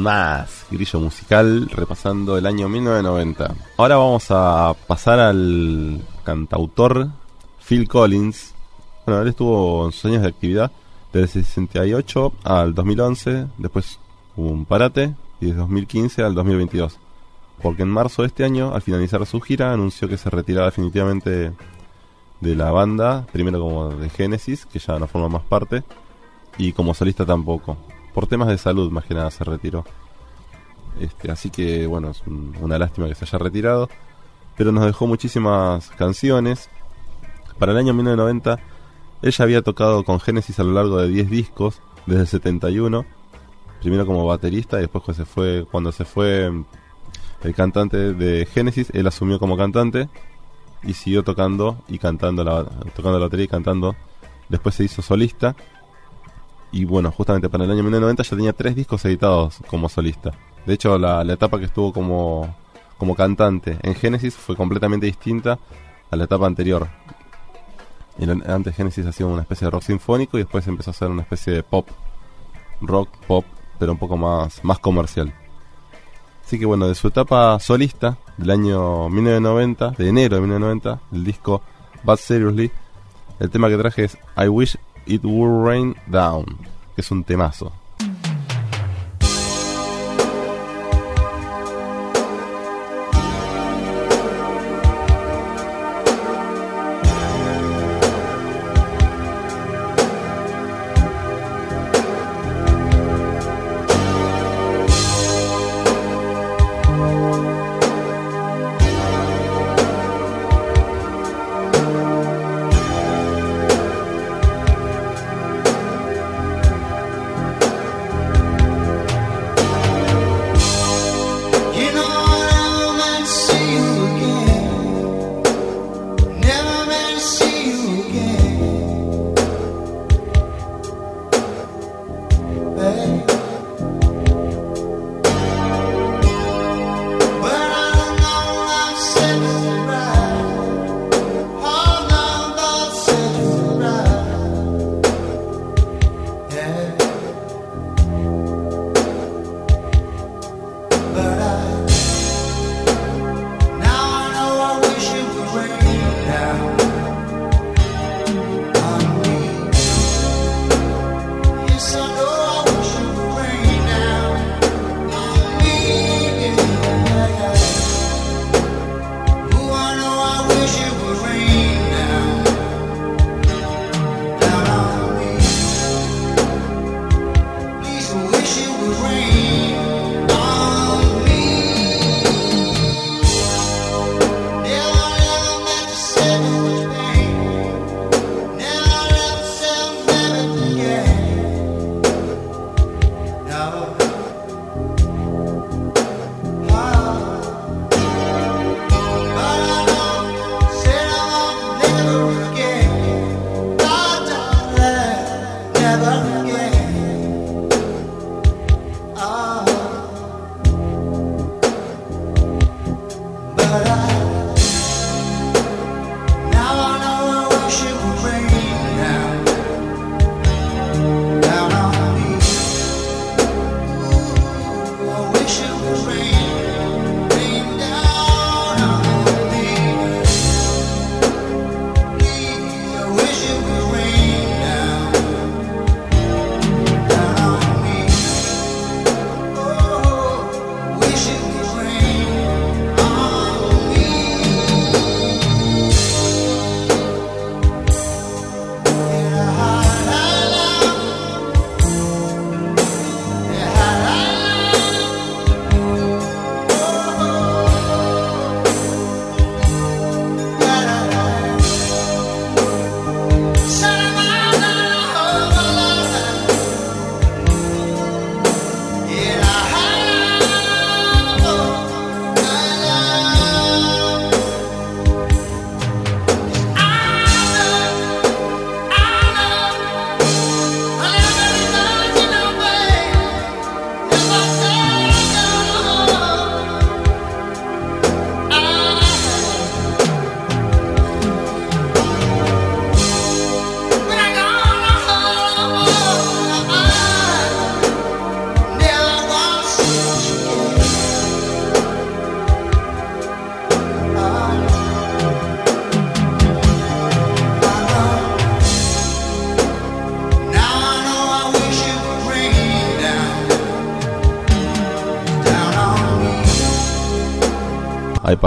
más 0.04 0.66
grillo 0.70 1.00
musical 1.00 1.66
repasando 1.70 2.36
el 2.36 2.44
año 2.44 2.68
1990. 2.68 3.54
Ahora 3.78 3.96
vamos 3.96 4.26
a 4.28 4.74
pasar 4.86 5.18
al 5.18 6.02
cantautor 6.24 7.08
Phil 7.66 7.88
Collins. 7.88 8.52
Bueno, 9.06 9.22
él 9.22 9.28
estuvo 9.28 9.86
en 9.86 9.92
sus 9.92 10.04
años 10.04 10.20
de 10.20 10.28
actividad 10.28 10.70
del 11.10 11.26
68 11.26 12.34
al 12.44 12.74
2011, 12.74 13.46
después 13.56 13.98
hubo 14.36 14.50
un 14.50 14.66
parate 14.66 15.14
y 15.40 15.46
desde 15.46 15.60
2015 15.60 16.22
al 16.22 16.34
2022. 16.34 16.98
Porque 17.62 17.82
en 17.82 17.88
marzo 17.88 18.22
de 18.22 18.28
este 18.28 18.44
año, 18.44 18.74
al 18.74 18.82
finalizar 18.82 19.24
su 19.24 19.40
gira, 19.40 19.72
anunció 19.72 20.06
que 20.06 20.18
se 20.18 20.28
retiraba 20.28 20.66
definitivamente 20.66 21.52
de 22.40 22.54
la 22.54 22.70
banda, 22.72 23.24
primero 23.32 23.58
como 23.58 23.88
de 23.88 24.10
Genesis, 24.10 24.66
que 24.66 24.78
ya 24.80 24.98
no 24.98 25.06
forma 25.06 25.30
más 25.30 25.44
parte, 25.44 25.82
y 26.58 26.72
como 26.72 26.92
solista 26.92 27.24
tampoco. 27.24 27.78
Por 28.14 28.26
temas 28.26 28.48
de 28.48 28.56
salud, 28.58 28.90
más 28.90 29.04
que 29.04 29.14
nada, 29.14 29.30
se 29.30 29.44
retiró. 29.44 29.84
Este, 31.00 31.30
así 31.30 31.50
que, 31.50 31.86
bueno, 31.86 32.10
es 32.10 32.22
un- 32.26 32.56
una 32.60 32.78
lástima 32.78 33.08
que 33.08 33.14
se 33.14 33.24
haya 33.24 33.38
retirado. 33.38 33.88
Pero 34.56 34.70
nos 34.70 34.84
dejó 34.86 35.06
muchísimas 35.08 35.90
canciones. 35.90 36.70
Para 37.58 37.72
el 37.72 37.78
año 37.78 37.92
1990, 37.92 38.60
ella 39.22 39.42
había 39.44 39.62
tocado 39.62 40.04
con 40.04 40.20
Genesis 40.20 40.60
a 40.60 40.64
lo 40.64 40.72
largo 40.72 40.98
de 40.98 41.08
10 41.08 41.28
discos, 41.28 41.80
desde 42.06 42.22
el 42.22 42.26
71. 42.28 43.04
Primero 43.80 44.06
como 44.06 44.24
baterista 44.24 44.78
y 44.78 44.82
después 44.82 45.04
cuando 45.70 45.90
se 45.92 46.04
fue, 46.04 46.50
mm, 46.50 46.64
el 47.42 47.54
cantante 47.54 48.14
de 48.14 48.46
Genesis, 48.46 48.90
él 48.94 49.06
asumió 49.06 49.38
como 49.38 49.56
cantante 49.56 50.08
y 50.82 50.94
siguió 50.94 51.22
tocando 51.24 51.82
y 51.88 51.98
cantando 51.98 52.44
tocando 52.94 53.18
la 53.18 53.26
batería 53.26 53.44
y 53.44 53.48
cantando. 53.48 53.96
Después 54.48 54.74
se 54.76 54.84
hizo 54.84 55.02
solista 55.02 55.56
y 56.74 56.84
bueno, 56.84 57.12
justamente 57.12 57.48
para 57.48 57.62
el 57.62 57.70
año 57.70 57.84
1990 57.84 58.24
ya 58.24 58.36
tenía 58.36 58.52
tres 58.52 58.74
discos 58.74 59.04
editados 59.04 59.58
como 59.68 59.88
solista. 59.88 60.32
De 60.66 60.74
hecho, 60.74 60.98
la, 60.98 61.22
etapa 61.22 61.60
que 61.60 61.66
estuvo 61.66 61.92
como, 61.92 62.52
como 62.98 63.14
cantante 63.14 63.78
en 63.80 63.94
Genesis 63.94 64.34
fue 64.34 64.56
completamente 64.56 65.06
distinta 65.06 65.56
a 66.10 66.16
la 66.16 66.24
etapa 66.24 66.48
anterior. 66.48 66.88
Antes 68.48 68.74
Genesis 68.74 69.06
hacía 69.06 69.24
una 69.24 69.42
especie 69.42 69.66
de 69.66 69.70
rock 69.70 69.84
sinfónico 69.84 70.36
y 70.36 70.42
después 70.42 70.66
empezó 70.66 70.90
a 70.90 70.94
hacer 70.94 71.10
una 71.10 71.22
especie 71.22 71.52
de 71.52 71.62
pop, 71.62 71.86
rock, 72.80 73.08
pop, 73.28 73.44
pero 73.78 73.92
un 73.92 73.98
poco 73.98 74.16
más, 74.16 74.64
más 74.64 74.80
comercial. 74.80 75.32
Así 76.44 76.58
que 76.58 76.66
bueno, 76.66 76.88
de 76.88 76.96
su 76.96 77.06
etapa 77.06 77.56
solista 77.60 78.18
del 78.36 78.50
año 78.50 79.08
1990, 79.10 79.90
de 79.90 80.08
enero 80.08 80.34
de 80.34 80.40
1990, 80.40 81.00
el 81.12 81.24
disco 81.24 81.62
But 82.02 82.18
Seriously, 82.18 82.72
el 83.38 83.50
tema 83.50 83.68
que 83.68 83.78
traje 83.78 84.04
es 84.04 84.18
I 84.36 84.48
Wish 84.48 84.76
It 85.06 85.22
Would 85.22 85.66
Rain 85.66 85.96
Down, 86.06 86.58
es 86.96 87.10
un 87.10 87.24
temazo. 87.24 87.72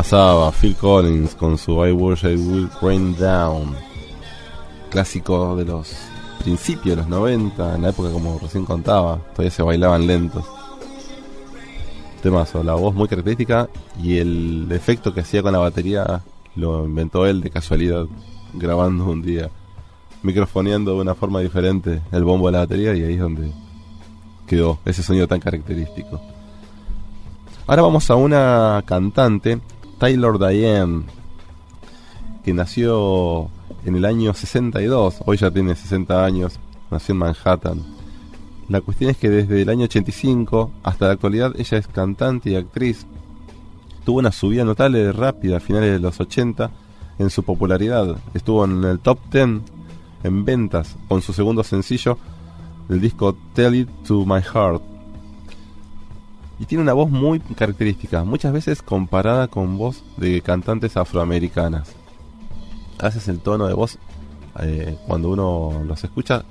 Phil 0.09 0.73
Collins 0.77 1.35
con 1.35 1.57
su 1.57 1.85
I 1.85 1.91
Wish 1.91 2.23
I 2.23 2.37
Will 2.37 2.69
Rain 2.81 3.13
Down. 3.17 3.75
Clásico 4.89 5.53
de 5.57 5.65
los 5.65 5.93
principios 6.39 6.95
de 6.95 7.01
los 7.01 7.07
90, 7.09 7.75
en 7.75 7.81
la 7.81 7.89
época 7.89 8.09
como 8.11 8.39
recién 8.39 8.63
contaba, 8.63 9.19
todavía 9.33 9.51
se 9.51 9.63
bailaban 9.63 10.07
lentos. 10.07 10.45
Temazo, 12.21 12.63
la 12.63 12.75
voz 12.75 12.95
muy 12.95 13.09
característica 13.09 13.67
y 14.01 14.17
el 14.17 14.71
efecto 14.71 15.13
que 15.13 15.21
hacía 15.21 15.43
con 15.43 15.51
la 15.51 15.59
batería 15.59 16.21
lo 16.55 16.85
inventó 16.85 17.25
él 17.25 17.41
de 17.41 17.49
casualidad, 17.49 18.05
grabando 18.53 19.03
un 19.03 19.21
día, 19.21 19.49
microfoneando 20.23 20.93
de 20.95 21.01
una 21.01 21.15
forma 21.15 21.41
diferente 21.41 22.01
el 22.13 22.23
bombo 22.23 22.47
de 22.47 22.53
la 22.53 22.59
batería 22.59 22.95
y 22.95 23.03
ahí 23.03 23.15
es 23.15 23.19
donde 23.19 23.51
quedó 24.47 24.79
ese 24.85 25.03
sonido 25.03 25.27
tan 25.27 25.41
característico. 25.41 26.21
Ahora 27.67 27.81
vamos 27.81 28.09
a 28.09 28.15
una 28.15 28.81
cantante, 28.85 29.59
Taylor 29.97 30.37
Diane, 30.37 31.03
que 32.43 32.53
nació 32.53 33.49
en 33.83 33.95
el 33.95 34.05
año 34.05 34.33
62, 34.33 35.23
hoy 35.25 35.37
ya 35.37 35.49
tiene 35.49 35.75
60 35.75 36.23
años, 36.23 36.59
nació 36.91 37.13
en 37.13 37.19
Manhattan. 37.19 37.83
La 38.69 38.81
cuestión 38.81 39.09
es 39.09 39.17
que 39.17 39.29
desde 39.29 39.61
el 39.61 39.69
año 39.69 39.85
85 39.85 40.71
hasta 40.83 41.07
la 41.07 41.13
actualidad 41.13 41.53
ella 41.57 41.77
es 41.77 41.87
cantante 41.87 42.51
y 42.51 42.55
actriz. 42.55 43.05
Tuvo 44.05 44.19
una 44.19 44.31
subida 44.31 44.65
notable 44.65 45.11
rápida 45.11 45.57
a 45.57 45.61
finales 45.61 45.91
de 45.91 45.99
los 45.99 46.19
80 46.19 46.69
en 47.17 47.29
su 47.29 47.43
popularidad. 47.43 48.17
Estuvo 48.33 48.65
en 48.65 48.83
el 48.83 48.99
top 48.99 49.19
10 49.31 49.61
en 50.23 50.45
ventas 50.45 50.95
con 51.07 51.21
su 51.21 51.33
segundo 51.33 51.63
sencillo 51.63 52.17
del 52.87 53.01
disco 53.01 53.35
Tell 53.53 53.73
It 53.73 53.89
to 54.05 54.25
My 54.25 54.41
Heart. 54.41 54.96
Y 56.59 56.65
tiene 56.65 56.81
una 56.83 56.93
voz 56.93 57.09
muy 57.09 57.39
característica, 57.39 58.23
muchas 58.23 58.51
veces 58.51 58.81
comparada 58.81 59.47
con 59.47 59.77
voz 59.77 60.03
de 60.17 60.41
cantantes 60.41 60.97
afroamericanas. 60.97 61.93
A 62.99 63.05
veces 63.05 63.27
el 63.27 63.39
tono 63.39 63.67
de 63.67 63.73
voz, 63.73 63.99
eh, 64.59 64.97
cuando 65.05 65.29
uno 65.29 65.83
los 65.85 66.03
escucha, 66.03 66.43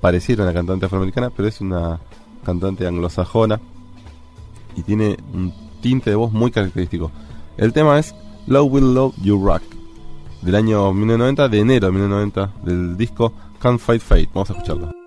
pareciera 0.00 0.44
una 0.44 0.54
cantante 0.54 0.86
afroamericana, 0.86 1.30
pero 1.30 1.48
es 1.48 1.60
una 1.60 2.00
cantante 2.42 2.86
anglosajona 2.86 3.60
y 4.76 4.82
tiene 4.82 5.16
un 5.32 5.52
tinte 5.80 6.10
de 6.10 6.16
voz 6.16 6.32
muy 6.32 6.50
característico. 6.50 7.10
El 7.56 7.72
tema 7.72 7.98
es 7.98 8.14
Love 8.46 8.72
Will 8.72 8.94
Love 8.94 9.14
You 9.22 9.44
Rock, 9.44 9.62
del 10.40 10.54
año 10.54 10.92
1990, 10.92 11.48
de 11.48 11.58
enero 11.60 11.86
de 11.88 11.92
1990, 11.92 12.52
del 12.64 12.96
disco 12.96 13.32
Can't 13.60 13.80
Fight 13.80 14.02
Fate. 14.02 14.30
Vamos 14.32 14.50
a 14.50 14.54
escucharlo. 14.54 15.01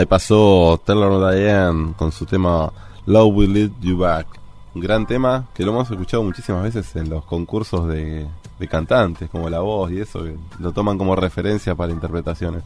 Ahí 0.00 0.06
pasó 0.06 0.80
Taylor 0.82 1.30
Diane 1.30 1.92
con 1.94 2.10
su 2.10 2.24
tema 2.24 2.72
Love 3.04 3.34
Will 3.34 3.52
Lead 3.52 3.70
You 3.82 3.98
Back. 3.98 4.28
Un 4.74 4.80
gran 4.80 5.06
tema 5.06 5.48
que 5.52 5.62
lo 5.62 5.72
hemos 5.72 5.90
escuchado 5.90 6.22
muchísimas 6.22 6.62
veces 6.62 6.96
en 6.96 7.10
los 7.10 7.22
concursos 7.26 7.86
de, 7.86 8.26
cantantes, 8.70 9.28
como 9.28 9.50
La 9.50 9.60
Voz 9.60 9.92
y 9.92 10.00
eso, 10.00 10.24
que 10.24 10.38
lo 10.58 10.72
toman 10.72 10.96
como 10.96 11.16
referencia 11.16 11.74
para 11.74 11.92
interpretaciones. 11.92 12.62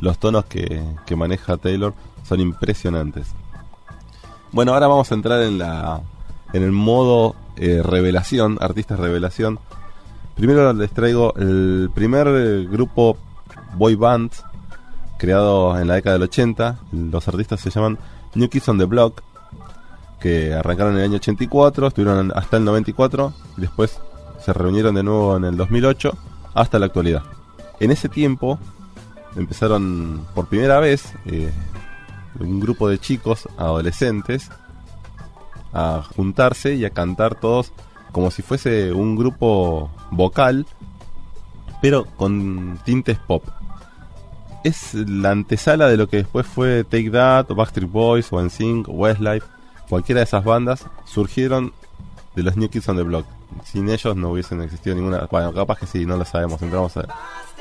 Los 0.00 0.18
tonos 0.18 0.46
que, 0.46 0.82
que 1.06 1.14
maneja 1.14 1.56
Taylor 1.56 1.94
son 2.24 2.40
impresionantes. 2.40 3.28
Bueno, 4.50 4.74
ahora 4.74 4.88
vamos 4.88 5.12
a 5.12 5.14
entrar 5.14 5.40
en 5.42 5.58
la 5.58 6.00
en 6.52 6.64
el 6.64 6.72
modo 6.72 7.36
eh, 7.58 7.80
revelación, 7.84 8.58
artistas 8.60 8.98
revelación. 8.98 9.60
Primero 10.34 10.72
les 10.72 10.90
traigo 10.90 11.32
el 11.36 11.92
primer 11.94 12.26
eh, 12.26 12.66
grupo 12.68 13.16
boy 13.76 13.94
band 13.94 14.32
creado 15.22 15.78
en 15.78 15.86
la 15.86 15.94
década 15.94 16.14
del 16.14 16.24
80. 16.24 16.80
Los 16.90 17.28
artistas 17.28 17.60
se 17.60 17.70
llaman 17.70 17.96
New 18.34 18.48
Kids 18.48 18.68
on 18.68 18.78
the 18.78 18.86
Block, 18.86 19.22
que 20.18 20.52
arrancaron 20.52 20.94
en 20.94 20.98
el 20.98 21.04
año 21.04 21.16
84, 21.18 21.86
estuvieron 21.86 22.32
hasta 22.34 22.56
el 22.56 22.64
94, 22.64 23.32
y 23.56 23.60
después 23.60 24.00
se 24.44 24.52
reunieron 24.52 24.96
de 24.96 25.04
nuevo 25.04 25.36
en 25.36 25.44
el 25.44 25.56
2008 25.56 26.18
hasta 26.54 26.80
la 26.80 26.86
actualidad. 26.86 27.22
En 27.78 27.92
ese 27.92 28.08
tiempo 28.08 28.58
empezaron 29.36 30.26
por 30.34 30.48
primera 30.48 30.80
vez 30.80 31.14
eh, 31.26 31.52
un 32.40 32.58
grupo 32.58 32.88
de 32.88 32.98
chicos, 32.98 33.48
adolescentes, 33.56 34.50
a 35.72 36.02
juntarse 36.16 36.74
y 36.74 36.84
a 36.84 36.90
cantar 36.90 37.36
todos 37.36 37.70
como 38.10 38.32
si 38.32 38.42
fuese 38.42 38.92
un 38.92 39.14
grupo 39.14 39.88
vocal, 40.10 40.66
pero 41.80 42.06
con 42.16 42.80
tintes 42.84 43.18
pop. 43.18 43.44
Es 44.64 44.94
la 44.94 45.30
antesala 45.30 45.88
de 45.88 45.96
lo 45.96 46.08
que 46.08 46.18
después 46.18 46.46
fue 46.46 46.84
Take 46.84 47.10
That, 47.10 47.48
Backstreet 47.48 47.90
Boys, 47.90 48.32
o 48.32 48.40
NSYNC, 48.40 48.88
o 48.88 48.92
Westlife. 48.92 49.46
Cualquiera 49.88 50.20
de 50.20 50.24
esas 50.24 50.44
bandas 50.44 50.86
surgieron 51.04 51.72
de 52.34 52.42
los 52.42 52.56
New 52.56 52.68
Kids 52.68 52.88
on 52.88 52.96
the 52.96 53.02
Block. 53.02 53.26
Sin 53.64 53.88
ellos 53.90 54.16
no 54.16 54.30
hubiesen 54.30 54.62
existido 54.62 54.96
ninguna. 54.96 55.26
Bueno, 55.30 55.52
capaz 55.52 55.78
que 55.78 55.86
sí, 55.86 56.06
no 56.06 56.16
lo 56.16 56.24
sabemos. 56.24 56.62
Entramos 56.62 56.92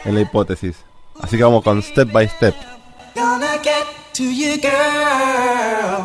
en 0.05 0.15
la 0.15 0.21
hipótesis. 0.21 0.77
Así 1.19 1.37
que 1.37 1.43
vamos 1.43 1.63
con 1.63 1.81
Step 1.81 2.11
by 2.11 2.27
Step. 2.27 2.55
Gonna 3.15 3.57
get 3.61 3.85
to 4.13 4.23
you, 4.23 4.57
girl. 4.61 6.00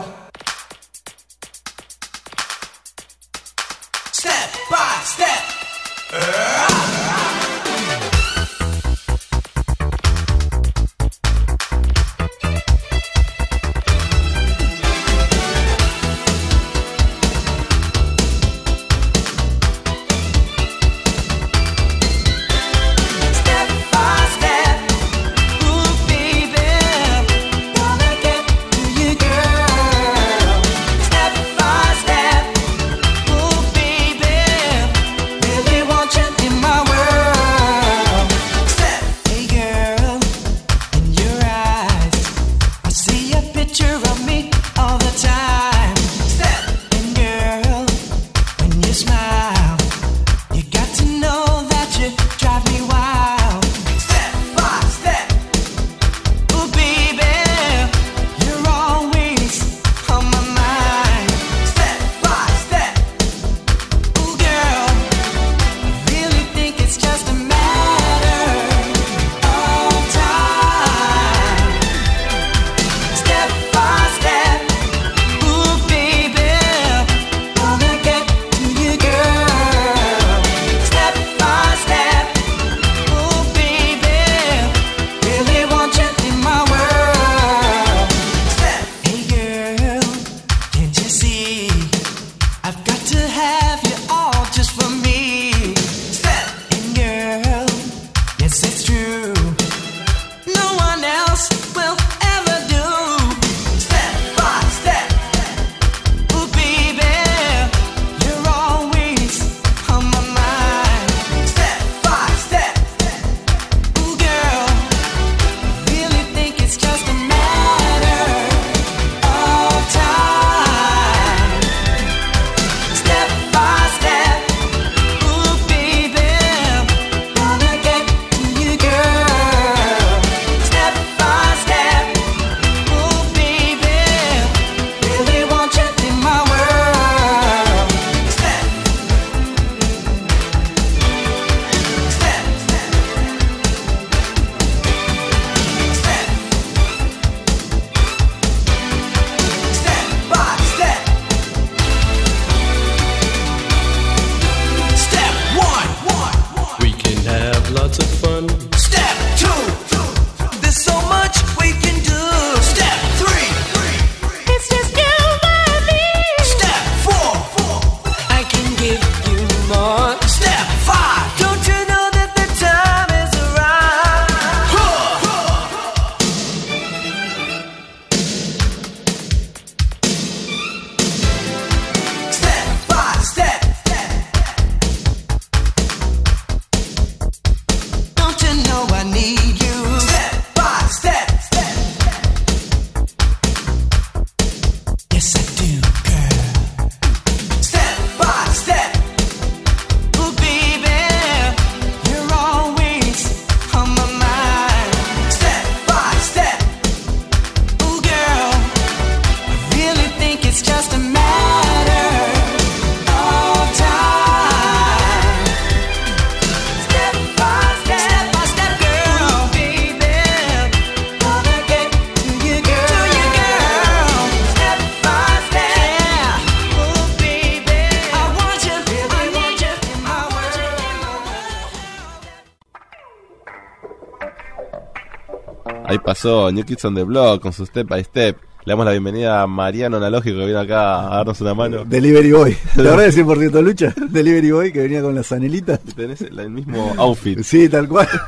Pasó 236.16 236.50
New 236.50 236.64
Kids 236.64 236.82
on 236.86 236.94
the 236.94 237.02
Block 237.04 237.42
con 237.42 237.52
su 237.52 237.66
Step 237.66 237.86
by 237.88 238.02
Step. 238.02 238.38
Le 238.64 238.72
damos 238.72 238.86
la 238.86 238.92
bienvenida 238.92 239.42
a 239.42 239.46
Mariano 239.46 239.98
Analógico 239.98 240.38
que 240.38 240.46
viene 240.46 240.58
acá 240.60 241.12
a 241.12 241.16
darnos 241.18 241.38
una 241.42 241.52
mano. 241.52 241.84
Delivery 241.84 242.32
Boy. 242.32 242.56
¿Te 242.74 242.80
acordás 242.88 243.14
de 243.14 243.22
100% 243.24 243.62
lucha? 243.62 243.94
Delivery 244.08 244.50
Boy 244.50 244.72
que 244.72 244.80
venía 244.80 245.02
con 245.02 245.14
las 245.14 245.30
anelitas. 245.32 245.78
Tenés 245.94 246.22
el 246.22 246.48
mismo 246.50 246.94
outfit. 246.96 247.42
Sí, 247.42 247.68
tal 247.68 247.86
cual. 247.88 248.08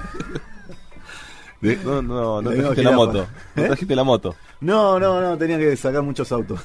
No, 1.60 2.00
no, 2.02 2.40
no 2.40 2.50
trajiste 2.52 2.82
la 2.84 2.92
moto. 2.92 3.26
No 3.56 3.62
¿Eh? 3.64 3.66
trajiste 3.66 3.96
la 3.96 4.04
moto. 4.04 4.36
No, 4.60 5.00
no, 5.00 5.20
no, 5.20 5.36
tenía 5.36 5.58
que 5.58 5.76
sacar 5.76 6.02
muchos 6.02 6.30
autos. 6.30 6.60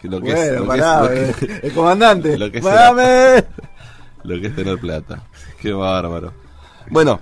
Que 0.00 0.08
lo 0.08 0.20
que 0.20 0.32
bueno, 0.34 0.40
es, 0.42 0.52
lo 0.54 0.62
que 0.62 0.66
pará, 0.66 1.04
es- 1.04 1.10
lo 1.10 1.14
eh, 1.14 1.34
que- 1.60 1.66
el 1.68 1.72
comandante. 1.74 2.36
lo 2.36 2.50
que 2.50 2.58
es 2.58 2.64
lo 4.24 4.40
que 4.40 4.46
es 4.48 4.56
tener 4.56 4.78
plata. 4.78 5.22
Qué 5.60 5.72
bárbaro. 5.72 6.32
Bueno, 6.90 7.20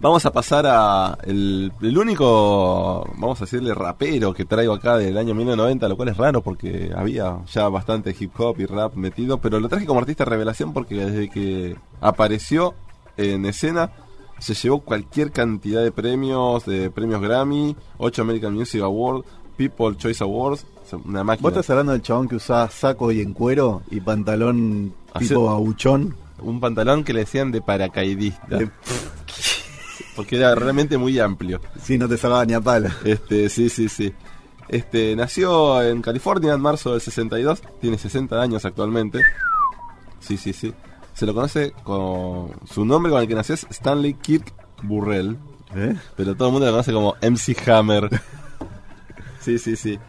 vamos 0.00 0.24
a 0.26 0.32
pasar 0.32 0.66
a 0.66 1.18
el, 1.24 1.72
el 1.80 1.98
único, 1.98 3.04
vamos 3.16 3.40
a 3.40 3.44
decirle 3.44 3.74
rapero 3.74 4.32
que 4.32 4.44
traigo 4.44 4.74
acá 4.74 4.96
del 4.96 5.16
año 5.18 5.34
1990, 5.34 5.88
lo 5.88 5.96
cual 5.96 6.08
es 6.08 6.16
raro 6.16 6.42
porque 6.42 6.92
había 6.96 7.38
ya 7.46 7.68
bastante 7.68 8.14
hip 8.18 8.32
hop 8.38 8.60
y 8.60 8.66
rap 8.66 8.94
metido, 8.94 9.38
pero 9.38 9.60
lo 9.60 9.68
traje 9.68 9.86
como 9.86 10.00
artista 10.00 10.24
revelación 10.24 10.72
porque 10.72 11.04
desde 11.04 11.28
que 11.28 11.76
apareció 12.00 12.74
en 13.16 13.46
escena 13.46 13.90
se 14.38 14.54
llevó 14.54 14.80
cualquier 14.80 15.32
cantidad 15.32 15.82
de 15.82 15.90
premios, 15.90 16.64
de 16.64 16.90
premios 16.90 17.20
Grammy, 17.20 17.76
8 17.98 18.22
American 18.22 18.54
Music 18.54 18.80
Awards, 18.82 19.26
People 19.56 19.96
Choice 19.96 20.22
Awards, 20.22 20.64
una 21.04 21.24
máquina. 21.24 21.48
¿Vos 21.48 21.52
estás 21.52 21.70
hablando 21.70 21.92
del 21.92 22.02
chabón 22.02 22.28
que 22.28 22.36
usaba 22.36 22.70
saco 22.70 23.10
y 23.10 23.20
en 23.20 23.32
cuero 23.32 23.82
y 23.90 24.00
pantalón 24.00 24.94
tipo 25.18 25.46
babuchón? 25.46 26.14
Un 26.40 26.60
pantalón 26.60 27.02
que 27.02 27.12
le 27.12 27.20
decían 27.20 27.50
de 27.50 27.60
paracaidista. 27.60 28.60
Eh, 28.60 28.70
Porque 30.18 30.34
era 30.34 30.52
realmente 30.56 30.98
muy 30.98 31.16
amplio. 31.20 31.60
Sí, 31.80 31.96
no 31.96 32.08
te 32.08 32.18
salvaba 32.18 32.44
ni 32.44 32.52
a 32.52 32.60
pala. 32.60 32.92
Este, 33.04 33.48
sí, 33.48 33.68
sí, 33.68 33.88
sí. 33.88 34.12
Este, 34.68 35.14
nació 35.14 35.80
en 35.80 36.02
California 36.02 36.54
en 36.54 36.60
marzo 36.60 36.90
del 36.90 37.00
62, 37.00 37.62
tiene 37.80 37.98
60 37.98 38.42
años 38.42 38.64
actualmente. 38.64 39.22
Sí, 40.18 40.36
sí, 40.36 40.52
sí. 40.52 40.74
Se 41.14 41.24
lo 41.24 41.34
conoce 41.34 41.70
con 41.84 42.50
su 42.68 42.84
nombre 42.84 43.12
con 43.12 43.22
el 43.22 43.28
que 43.28 43.36
nació 43.36 43.54
es 43.54 43.64
Stanley 43.70 44.14
Kirk 44.14 44.52
Burrell, 44.82 45.38
¿Eh? 45.76 45.94
pero 46.16 46.34
todo 46.34 46.48
el 46.48 46.52
mundo 46.52 46.66
lo 46.66 46.72
conoce 46.72 46.92
como 46.92 47.14
MC 47.22 47.68
Hammer. 47.68 48.10
Sí, 49.40 49.56
sí, 49.56 49.76
sí. 49.76 50.00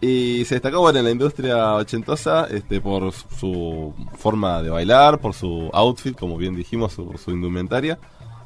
Y 0.00 0.44
se 0.46 0.56
destacó 0.56 0.80
bueno, 0.80 0.98
en 0.98 1.04
la 1.04 1.12
industria 1.12 1.74
ochentosa 1.74 2.48
este, 2.50 2.80
por 2.80 3.12
su 3.12 3.94
forma 4.18 4.62
de 4.64 4.70
bailar, 4.70 5.20
por 5.20 5.32
su 5.32 5.70
outfit, 5.72 6.18
como 6.18 6.36
bien 6.36 6.56
dijimos, 6.56 6.92
su, 6.92 7.16
su 7.16 7.30
indumentaria, 7.30 8.00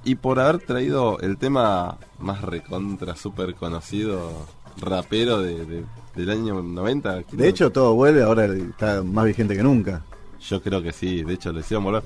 y 0.04 0.14
por 0.16 0.40
haber 0.40 0.58
traído 0.58 1.18
el 1.20 1.36
tema 1.38 1.96
más 2.18 2.42
recontra, 2.42 3.16
súper 3.16 3.54
conocido, 3.54 4.46
rapero 4.80 5.40
de, 5.40 5.64
de- 5.66 5.84
del 6.14 6.30
año 6.30 6.62
90. 6.62 7.22
De 7.32 7.48
hecho, 7.48 7.70
todo 7.70 7.94
vuelve, 7.94 8.22
ahora 8.22 8.46
está 8.46 9.02
más 9.02 9.24
vigente 9.24 9.54
que 9.56 9.62
nunca. 9.62 10.02
Yo 10.40 10.60
creo 10.62 10.82
que 10.82 10.92
sí, 10.92 11.22
de 11.22 11.34
hecho 11.34 11.52
le 11.52 11.60
hicieron 11.60 11.84
volver. 11.84 12.02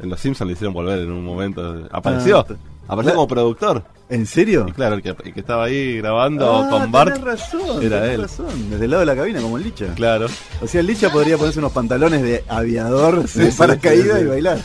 En 0.00 0.08
Los 0.08 0.20
Simpsons 0.20 0.46
le 0.48 0.54
hicieron 0.54 0.74
volver 0.74 0.98
en 1.00 1.12
un 1.12 1.24
momento. 1.24 1.86
Apareció, 1.92 2.38
Ah, 2.48 2.54
apareció 2.88 3.14
como 3.14 3.28
productor. 3.28 3.84
¿En 4.08 4.26
serio? 4.26 4.66
Y 4.68 4.72
claro, 4.72 4.96
el 4.96 5.02
que, 5.02 5.10
el 5.10 5.32
que 5.32 5.40
estaba 5.40 5.64
ahí 5.64 5.98
grabando 5.98 6.52
Ah, 6.64 6.68
con 6.68 6.90
Bart. 6.90 7.16
razón, 7.22 7.82
era 7.82 8.12
él. 8.12 8.22
razón. 8.22 8.70
Desde 8.70 8.84
el 8.84 8.90
lado 8.90 9.00
de 9.00 9.06
la 9.06 9.14
cabina, 9.16 9.40
como 9.40 9.56
el 9.58 9.62
Licha. 9.64 9.94
Claro. 9.94 10.26
O 10.60 10.66
sea, 10.66 10.80
el 10.80 10.86
Licha 10.88 11.10
podría 11.10 11.38
ponerse 11.38 11.60
unos 11.60 11.72
pantalones 11.72 12.22
de 12.22 12.44
aviador, 12.48 13.26
Sí, 13.28 13.40
de 13.40 13.52
paracaídas 13.52 14.16
sí, 14.18 14.22
sí. 14.22 14.26
y 14.26 14.28
bailar. 14.28 14.58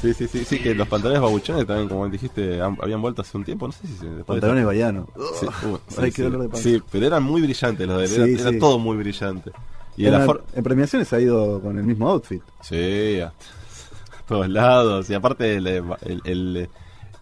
Sí, 0.00 0.14
sí, 0.14 0.26
sí, 0.28 0.44
sí, 0.44 0.58
que 0.60 0.74
los 0.74 0.88
pantalones 0.88 1.20
babuchones 1.20 1.66
también, 1.66 1.88
como 1.88 2.08
dijiste, 2.08 2.60
han- 2.60 2.78
habían 2.80 3.02
vuelto 3.02 3.20
hace 3.22 3.36
un 3.36 3.44
tiempo, 3.44 3.66
no 3.66 3.72
sé 3.72 3.86
si 3.86 3.94
se- 3.94 4.06
después 4.06 4.16
de- 4.16 4.24
Pantalones 4.40 4.64
bayanos. 4.64 5.06
Sí, 5.38 5.46
uh, 5.66 5.78
sí, 6.54 6.82
pero 6.90 7.06
eran 7.06 7.22
muy 7.22 7.42
brillantes 7.42 7.86
los 7.86 7.98
de 7.98 8.04
él, 8.04 8.10
Sí, 8.36 8.40
era, 8.40 8.48
era 8.50 8.58
todo 8.58 8.78
muy 8.78 8.96
brillante. 8.96 9.50
Y 9.96 10.06
en, 10.06 10.12
la 10.12 10.18
la- 10.20 10.24
for- 10.24 10.44
en 10.54 10.62
premiaciones 10.62 11.12
ha 11.12 11.20
ido 11.20 11.60
con 11.60 11.76
el 11.76 11.84
mismo 11.84 12.08
outfit. 12.08 12.42
Sí, 12.62 13.20
a 13.20 13.32
todos 14.28 14.48
lados. 14.48 15.10
Y 15.10 15.14
aparte 15.14 15.56
el, 15.56 15.66
el- 15.66 16.68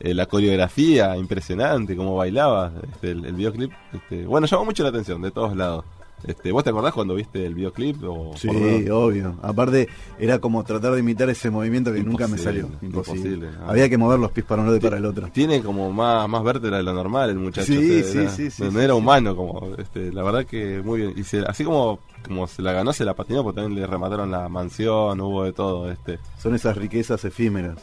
el- 0.00 0.16
la 0.16 0.26
coreografía 0.26 1.16
impresionante, 1.16 1.96
cómo 1.96 2.14
bailaba 2.14 2.70
este, 2.92 3.10
el, 3.10 3.24
el 3.24 3.32
videoclip. 3.34 3.72
Este, 3.92 4.24
bueno, 4.26 4.46
llamó 4.46 4.66
mucho 4.66 4.84
la 4.84 4.90
atención 4.90 5.20
de 5.22 5.32
todos 5.32 5.56
lados. 5.56 5.84
Este, 6.26 6.50
¿Vos 6.50 6.64
te 6.64 6.70
acordás 6.70 6.92
cuando 6.92 7.14
viste 7.14 7.46
el 7.46 7.54
videoclip? 7.54 8.02
O, 8.04 8.32
Sí, 8.36 8.48
obvio. 8.90 9.36
Aparte, 9.40 9.88
era 10.18 10.38
como 10.40 10.64
tratar 10.64 10.92
de 10.92 11.00
imitar 11.00 11.30
ese 11.30 11.48
movimiento 11.48 11.92
que 11.92 12.02
nunca 12.02 12.26
me 12.26 12.36
salió. 12.38 12.68
Imposible. 12.82 12.88
imposible. 13.30 13.48
Ah. 13.60 13.66
Había 13.68 13.88
que 13.88 13.96
mover 13.96 14.18
los 14.18 14.32
pies 14.32 14.44
para 14.44 14.62
un 14.62 14.66
lado 14.66 14.76
y 14.76 14.80
para 14.80 14.96
el 14.96 15.04
otro. 15.06 15.28
Tiene 15.32 15.62
como 15.62 15.92
más, 15.92 16.28
más 16.28 16.42
vértebra 16.42 16.78
de 16.78 16.82
lo 16.82 16.92
normal 16.92 17.30
el 17.30 17.38
muchacho. 17.38 17.66
Sí, 17.66 17.76
o 17.76 17.80
sea, 18.02 18.12
sí, 18.12 18.18
era- 18.18 18.30
sí, 18.30 18.50
sí, 18.50 18.62
No, 18.64 18.70
no 18.72 18.78
sí, 18.78 18.84
era 18.84 18.94
sí. 18.94 18.98
humano, 18.98 19.36
como 19.36 19.74
este, 19.78 20.12
la 20.12 20.22
verdad 20.24 20.44
que 20.44 20.82
muy 20.82 21.00
bien. 21.02 21.14
Y 21.16 21.22
se- 21.24 21.44
así 21.46 21.62
como, 21.64 22.00
como 22.26 22.46
se 22.48 22.62
la 22.62 22.72
ganó, 22.72 22.92
se 22.92 23.04
la 23.04 23.14
patinó, 23.14 23.44
porque 23.44 23.60
también 23.60 23.80
le 23.80 23.86
remataron 23.86 24.30
la 24.30 24.48
mansión, 24.48 25.20
hubo 25.20 25.44
de 25.44 25.52
todo. 25.52 25.90
este 25.90 26.18
Son 26.42 26.52
esas 26.54 26.76
riquezas 26.76 27.24
efímeras. 27.24 27.78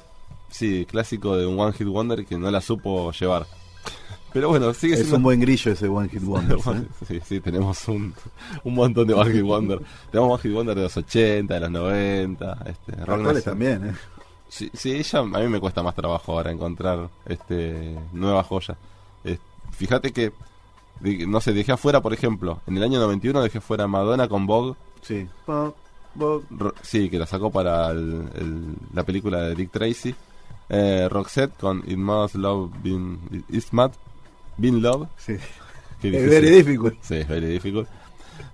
Sí, 0.50 0.86
clásico 0.90 1.36
de 1.38 1.46
un 1.48 1.58
One 1.60 1.74
Hit 1.74 1.88
Wonder 1.88 2.26
que 2.26 2.38
no 2.38 2.52
la 2.52 2.62
supo 2.62 3.12
llevar. 3.14 3.46
Pero 4.36 4.50
bueno, 4.50 4.74
sigue 4.74 4.96
Es 4.96 5.00
siendo. 5.00 5.16
un 5.16 5.24
buen 5.24 5.40
grillo 5.40 5.72
ese 5.72 5.88
One 5.88 6.10
Hit 6.10 6.22
Wonder. 6.26 6.58
¿eh? 6.58 6.84
Sí, 7.08 7.22
sí, 7.26 7.40
tenemos 7.40 7.88
un, 7.88 8.14
un 8.66 8.74
montón 8.76 9.08
de 9.08 9.14
One 9.14 9.32
Hit 9.32 9.44
Wonder. 9.44 9.80
tenemos 10.12 10.34
One 10.34 10.42
Hit 10.44 10.52
Wonder 10.54 10.76
de 10.76 10.82
los 10.84 10.98
80, 10.98 11.54
de 11.54 11.60
los 11.62 11.72
90. 11.72 12.58
Este, 12.66 13.06
rock 13.06 13.42
también, 13.44 13.88
¿eh? 13.88 13.94
Sí, 14.50 14.70
sí, 14.74 14.92
ella, 14.92 15.20
a 15.20 15.24
mí 15.24 15.48
me 15.48 15.62
cuesta 15.62 15.82
más 15.82 15.96
trabajo 15.96 16.34
ahora 16.34 16.52
encontrar 16.52 17.10
este 17.26 17.98
nuevas 18.12 18.46
joyas. 18.46 18.78
Eh, 19.24 19.38
fíjate 19.72 20.12
que, 20.12 20.34
no 21.28 21.40
sé, 21.40 21.54
dejé 21.54 21.72
afuera, 21.72 22.02
por 22.02 22.14
ejemplo, 22.14 22.60
en 22.68 22.76
el 22.76 22.84
año 22.84 23.00
91 23.00 23.42
dejé 23.42 23.62
fuera 23.62 23.88
Madonna 23.88 24.28
con 24.28 24.46
Vogue. 24.46 24.76
Sí. 25.02 25.26
Pop, 25.46 25.76
sí, 26.82 27.10
que 27.10 27.18
la 27.20 27.26
sacó 27.26 27.52
para 27.52 27.90
el- 27.92 28.30
el- 28.36 28.76
la 28.94 29.04
película 29.04 29.42
de 29.44 29.56
Dick 29.56 29.72
Tracy. 29.72 30.14
Eh, 30.68 31.08
Roxette 31.10 31.56
con 31.58 31.80
It 31.88 31.98
Must 31.98 32.36
Love 32.36 32.72
Been, 32.84 33.20
It's 33.50 33.72
Mad, 33.72 33.92
Been 34.58 34.82
Love. 34.82 35.08
Sí. 35.18 35.34
Es 36.04 36.30
very 36.30 36.50
difficult. 36.52 36.96
Sí, 37.02 37.16
es 37.16 37.28
very 37.28 37.48
difficult. 37.48 37.88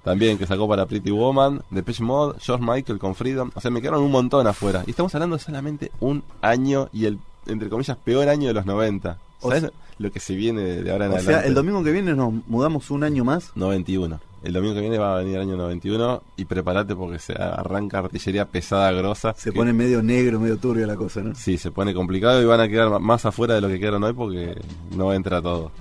También 0.03 0.37
que 0.37 0.47
sacó 0.47 0.67
para 0.67 0.85
Pretty 0.85 1.11
Woman, 1.11 1.61
Depeche 1.69 2.03
Mode, 2.03 2.39
George 2.39 2.63
Michael 2.65 2.97
con 2.97 3.13
Freedom. 3.13 3.51
O 3.53 3.61
sea, 3.61 3.69
me 3.71 3.81
quedaron 3.81 4.01
un 4.03 4.11
montón 4.11 4.47
afuera. 4.47 4.83
Y 4.87 4.91
estamos 4.91 5.13
hablando 5.15 5.37
de 5.37 5.43
solamente 5.43 5.91
un 5.99 6.23
año 6.41 6.89
y 6.93 7.05
el, 7.05 7.19
entre 7.45 7.69
comillas, 7.69 7.97
peor 7.97 8.29
año 8.29 8.47
de 8.47 8.53
los 8.53 8.65
90. 8.65 9.17
O 9.41 9.47
¿Sabes 9.49 9.61
sea- 9.63 9.71
lo 9.97 10.11
que 10.11 10.19
se 10.19 10.33
viene 10.35 10.61
de, 10.61 10.91
ahora 10.91 11.05
en 11.05 11.11
O 11.11 11.15
adelante? 11.15 11.41
sea, 11.41 11.47
el 11.47 11.53
domingo 11.53 11.83
que 11.83 11.91
viene 11.91 12.13
nos 12.15 12.33
mudamos 12.47 12.89
un 12.89 13.03
año 13.03 13.23
más. 13.25 13.51
91. 13.55 14.19
El 14.43 14.53
domingo 14.53 14.73
que 14.73 14.81
viene 14.81 14.97
va 14.97 15.13
a 15.15 15.17
venir 15.19 15.35
el 15.35 15.41
año 15.41 15.55
91 15.57 16.23
y 16.37 16.45
prepárate 16.45 16.95
porque 16.95 17.19
se 17.19 17.33
arranca 17.33 17.99
artillería 17.99 18.45
pesada, 18.45 18.91
grosa. 18.91 19.35
Se 19.37 19.51
que- 19.51 19.57
pone 19.57 19.71
medio 19.73 20.01
negro, 20.01 20.39
medio 20.39 20.57
turbio 20.57 20.87
la 20.87 20.95
cosa, 20.95 21.21
¿no? 21.21 21.35
Sí, 21.35 21.57
se 21.59 21.69
pone 21.69 21.93
complicado 21.93 22.41
y 22.41 22.45
van 22.45 22.59
a 22.61 22.67
quedar 22.67 22.99
más 22.99 23.23
afuera 23.27 23.53
de 23.53 23.61
lo 23.61 23.67
que 23.67 23.79
quedaron 23.79 24.03
hoy 24.03 24.13
porque 24.13 24.59
no 24.95 25.13
entra 25.13 25.41
todo. 25.43 25.71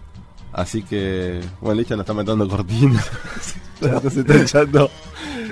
Así 0.52 0.82
que, 0.82 1.40
bueno, 1.60 1.80
Licha 1.80 1.94
nos 1.94 2.04
está 2.04 2.14
metiendo 2.14 2.48
cortina. 2.48 3.02
se 3.80 4.20
está 4.20 4.36
echando. 4.36 4.90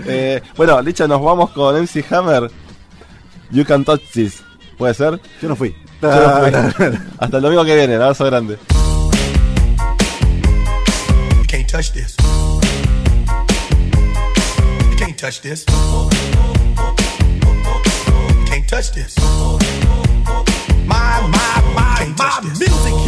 Eh, 0.06 0.42
bueno, 0.56 0.80
Licha, 0.82 1.06
nos 1.06 1.22
vamos 1.22 1.50
con 1.50 1.76
MC 1.76 2.04
Hammer. 2.10 2.50
You 3.50 3.64
can 3.64 3.84
touch 3.84 4.02
this. 4.12 4.42
¿Puede 4.76 4.94
ser? 4.94 5.20
Yo 5.40 5.48
no 5.48 5.56
fui. 5.56 5.74
Yo 6.02 6.08
no 6.08 6.70
fui. 6.72 6.98
Hasta 7.18 7.36
el 7.36 7.42
domingo 7.42 7.64
que 7.64 7.74
viene. 7.74 7.96
Un 7.96 8.02
abrazo 8.02 8.24
grande. 8.26 8.58
You 11.36 11.44
can't 11.46 11.68
touch 11.70 11.92
this. 11.92 12.16
You 14.90 14.96
can't 14.96 15.16
touch 15.18 15.40
this. 15.40 15.64
You 15.66 16.08
can't 18.46 18.68
touch 18.68 18.92
this. 18.92 19.16
My, 20.86 21.20
my, 21.28 21.62
my, 21.74 22.06
my 22.16 22.40
music 22.42 23.07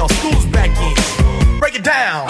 Bell, 0.00 0.08
school's 0.08 0.46
back 0.46 0.70
in. 0.80 1.58
Break 1.60 1.74
it 1.74 1.84
down. 1.84 2.29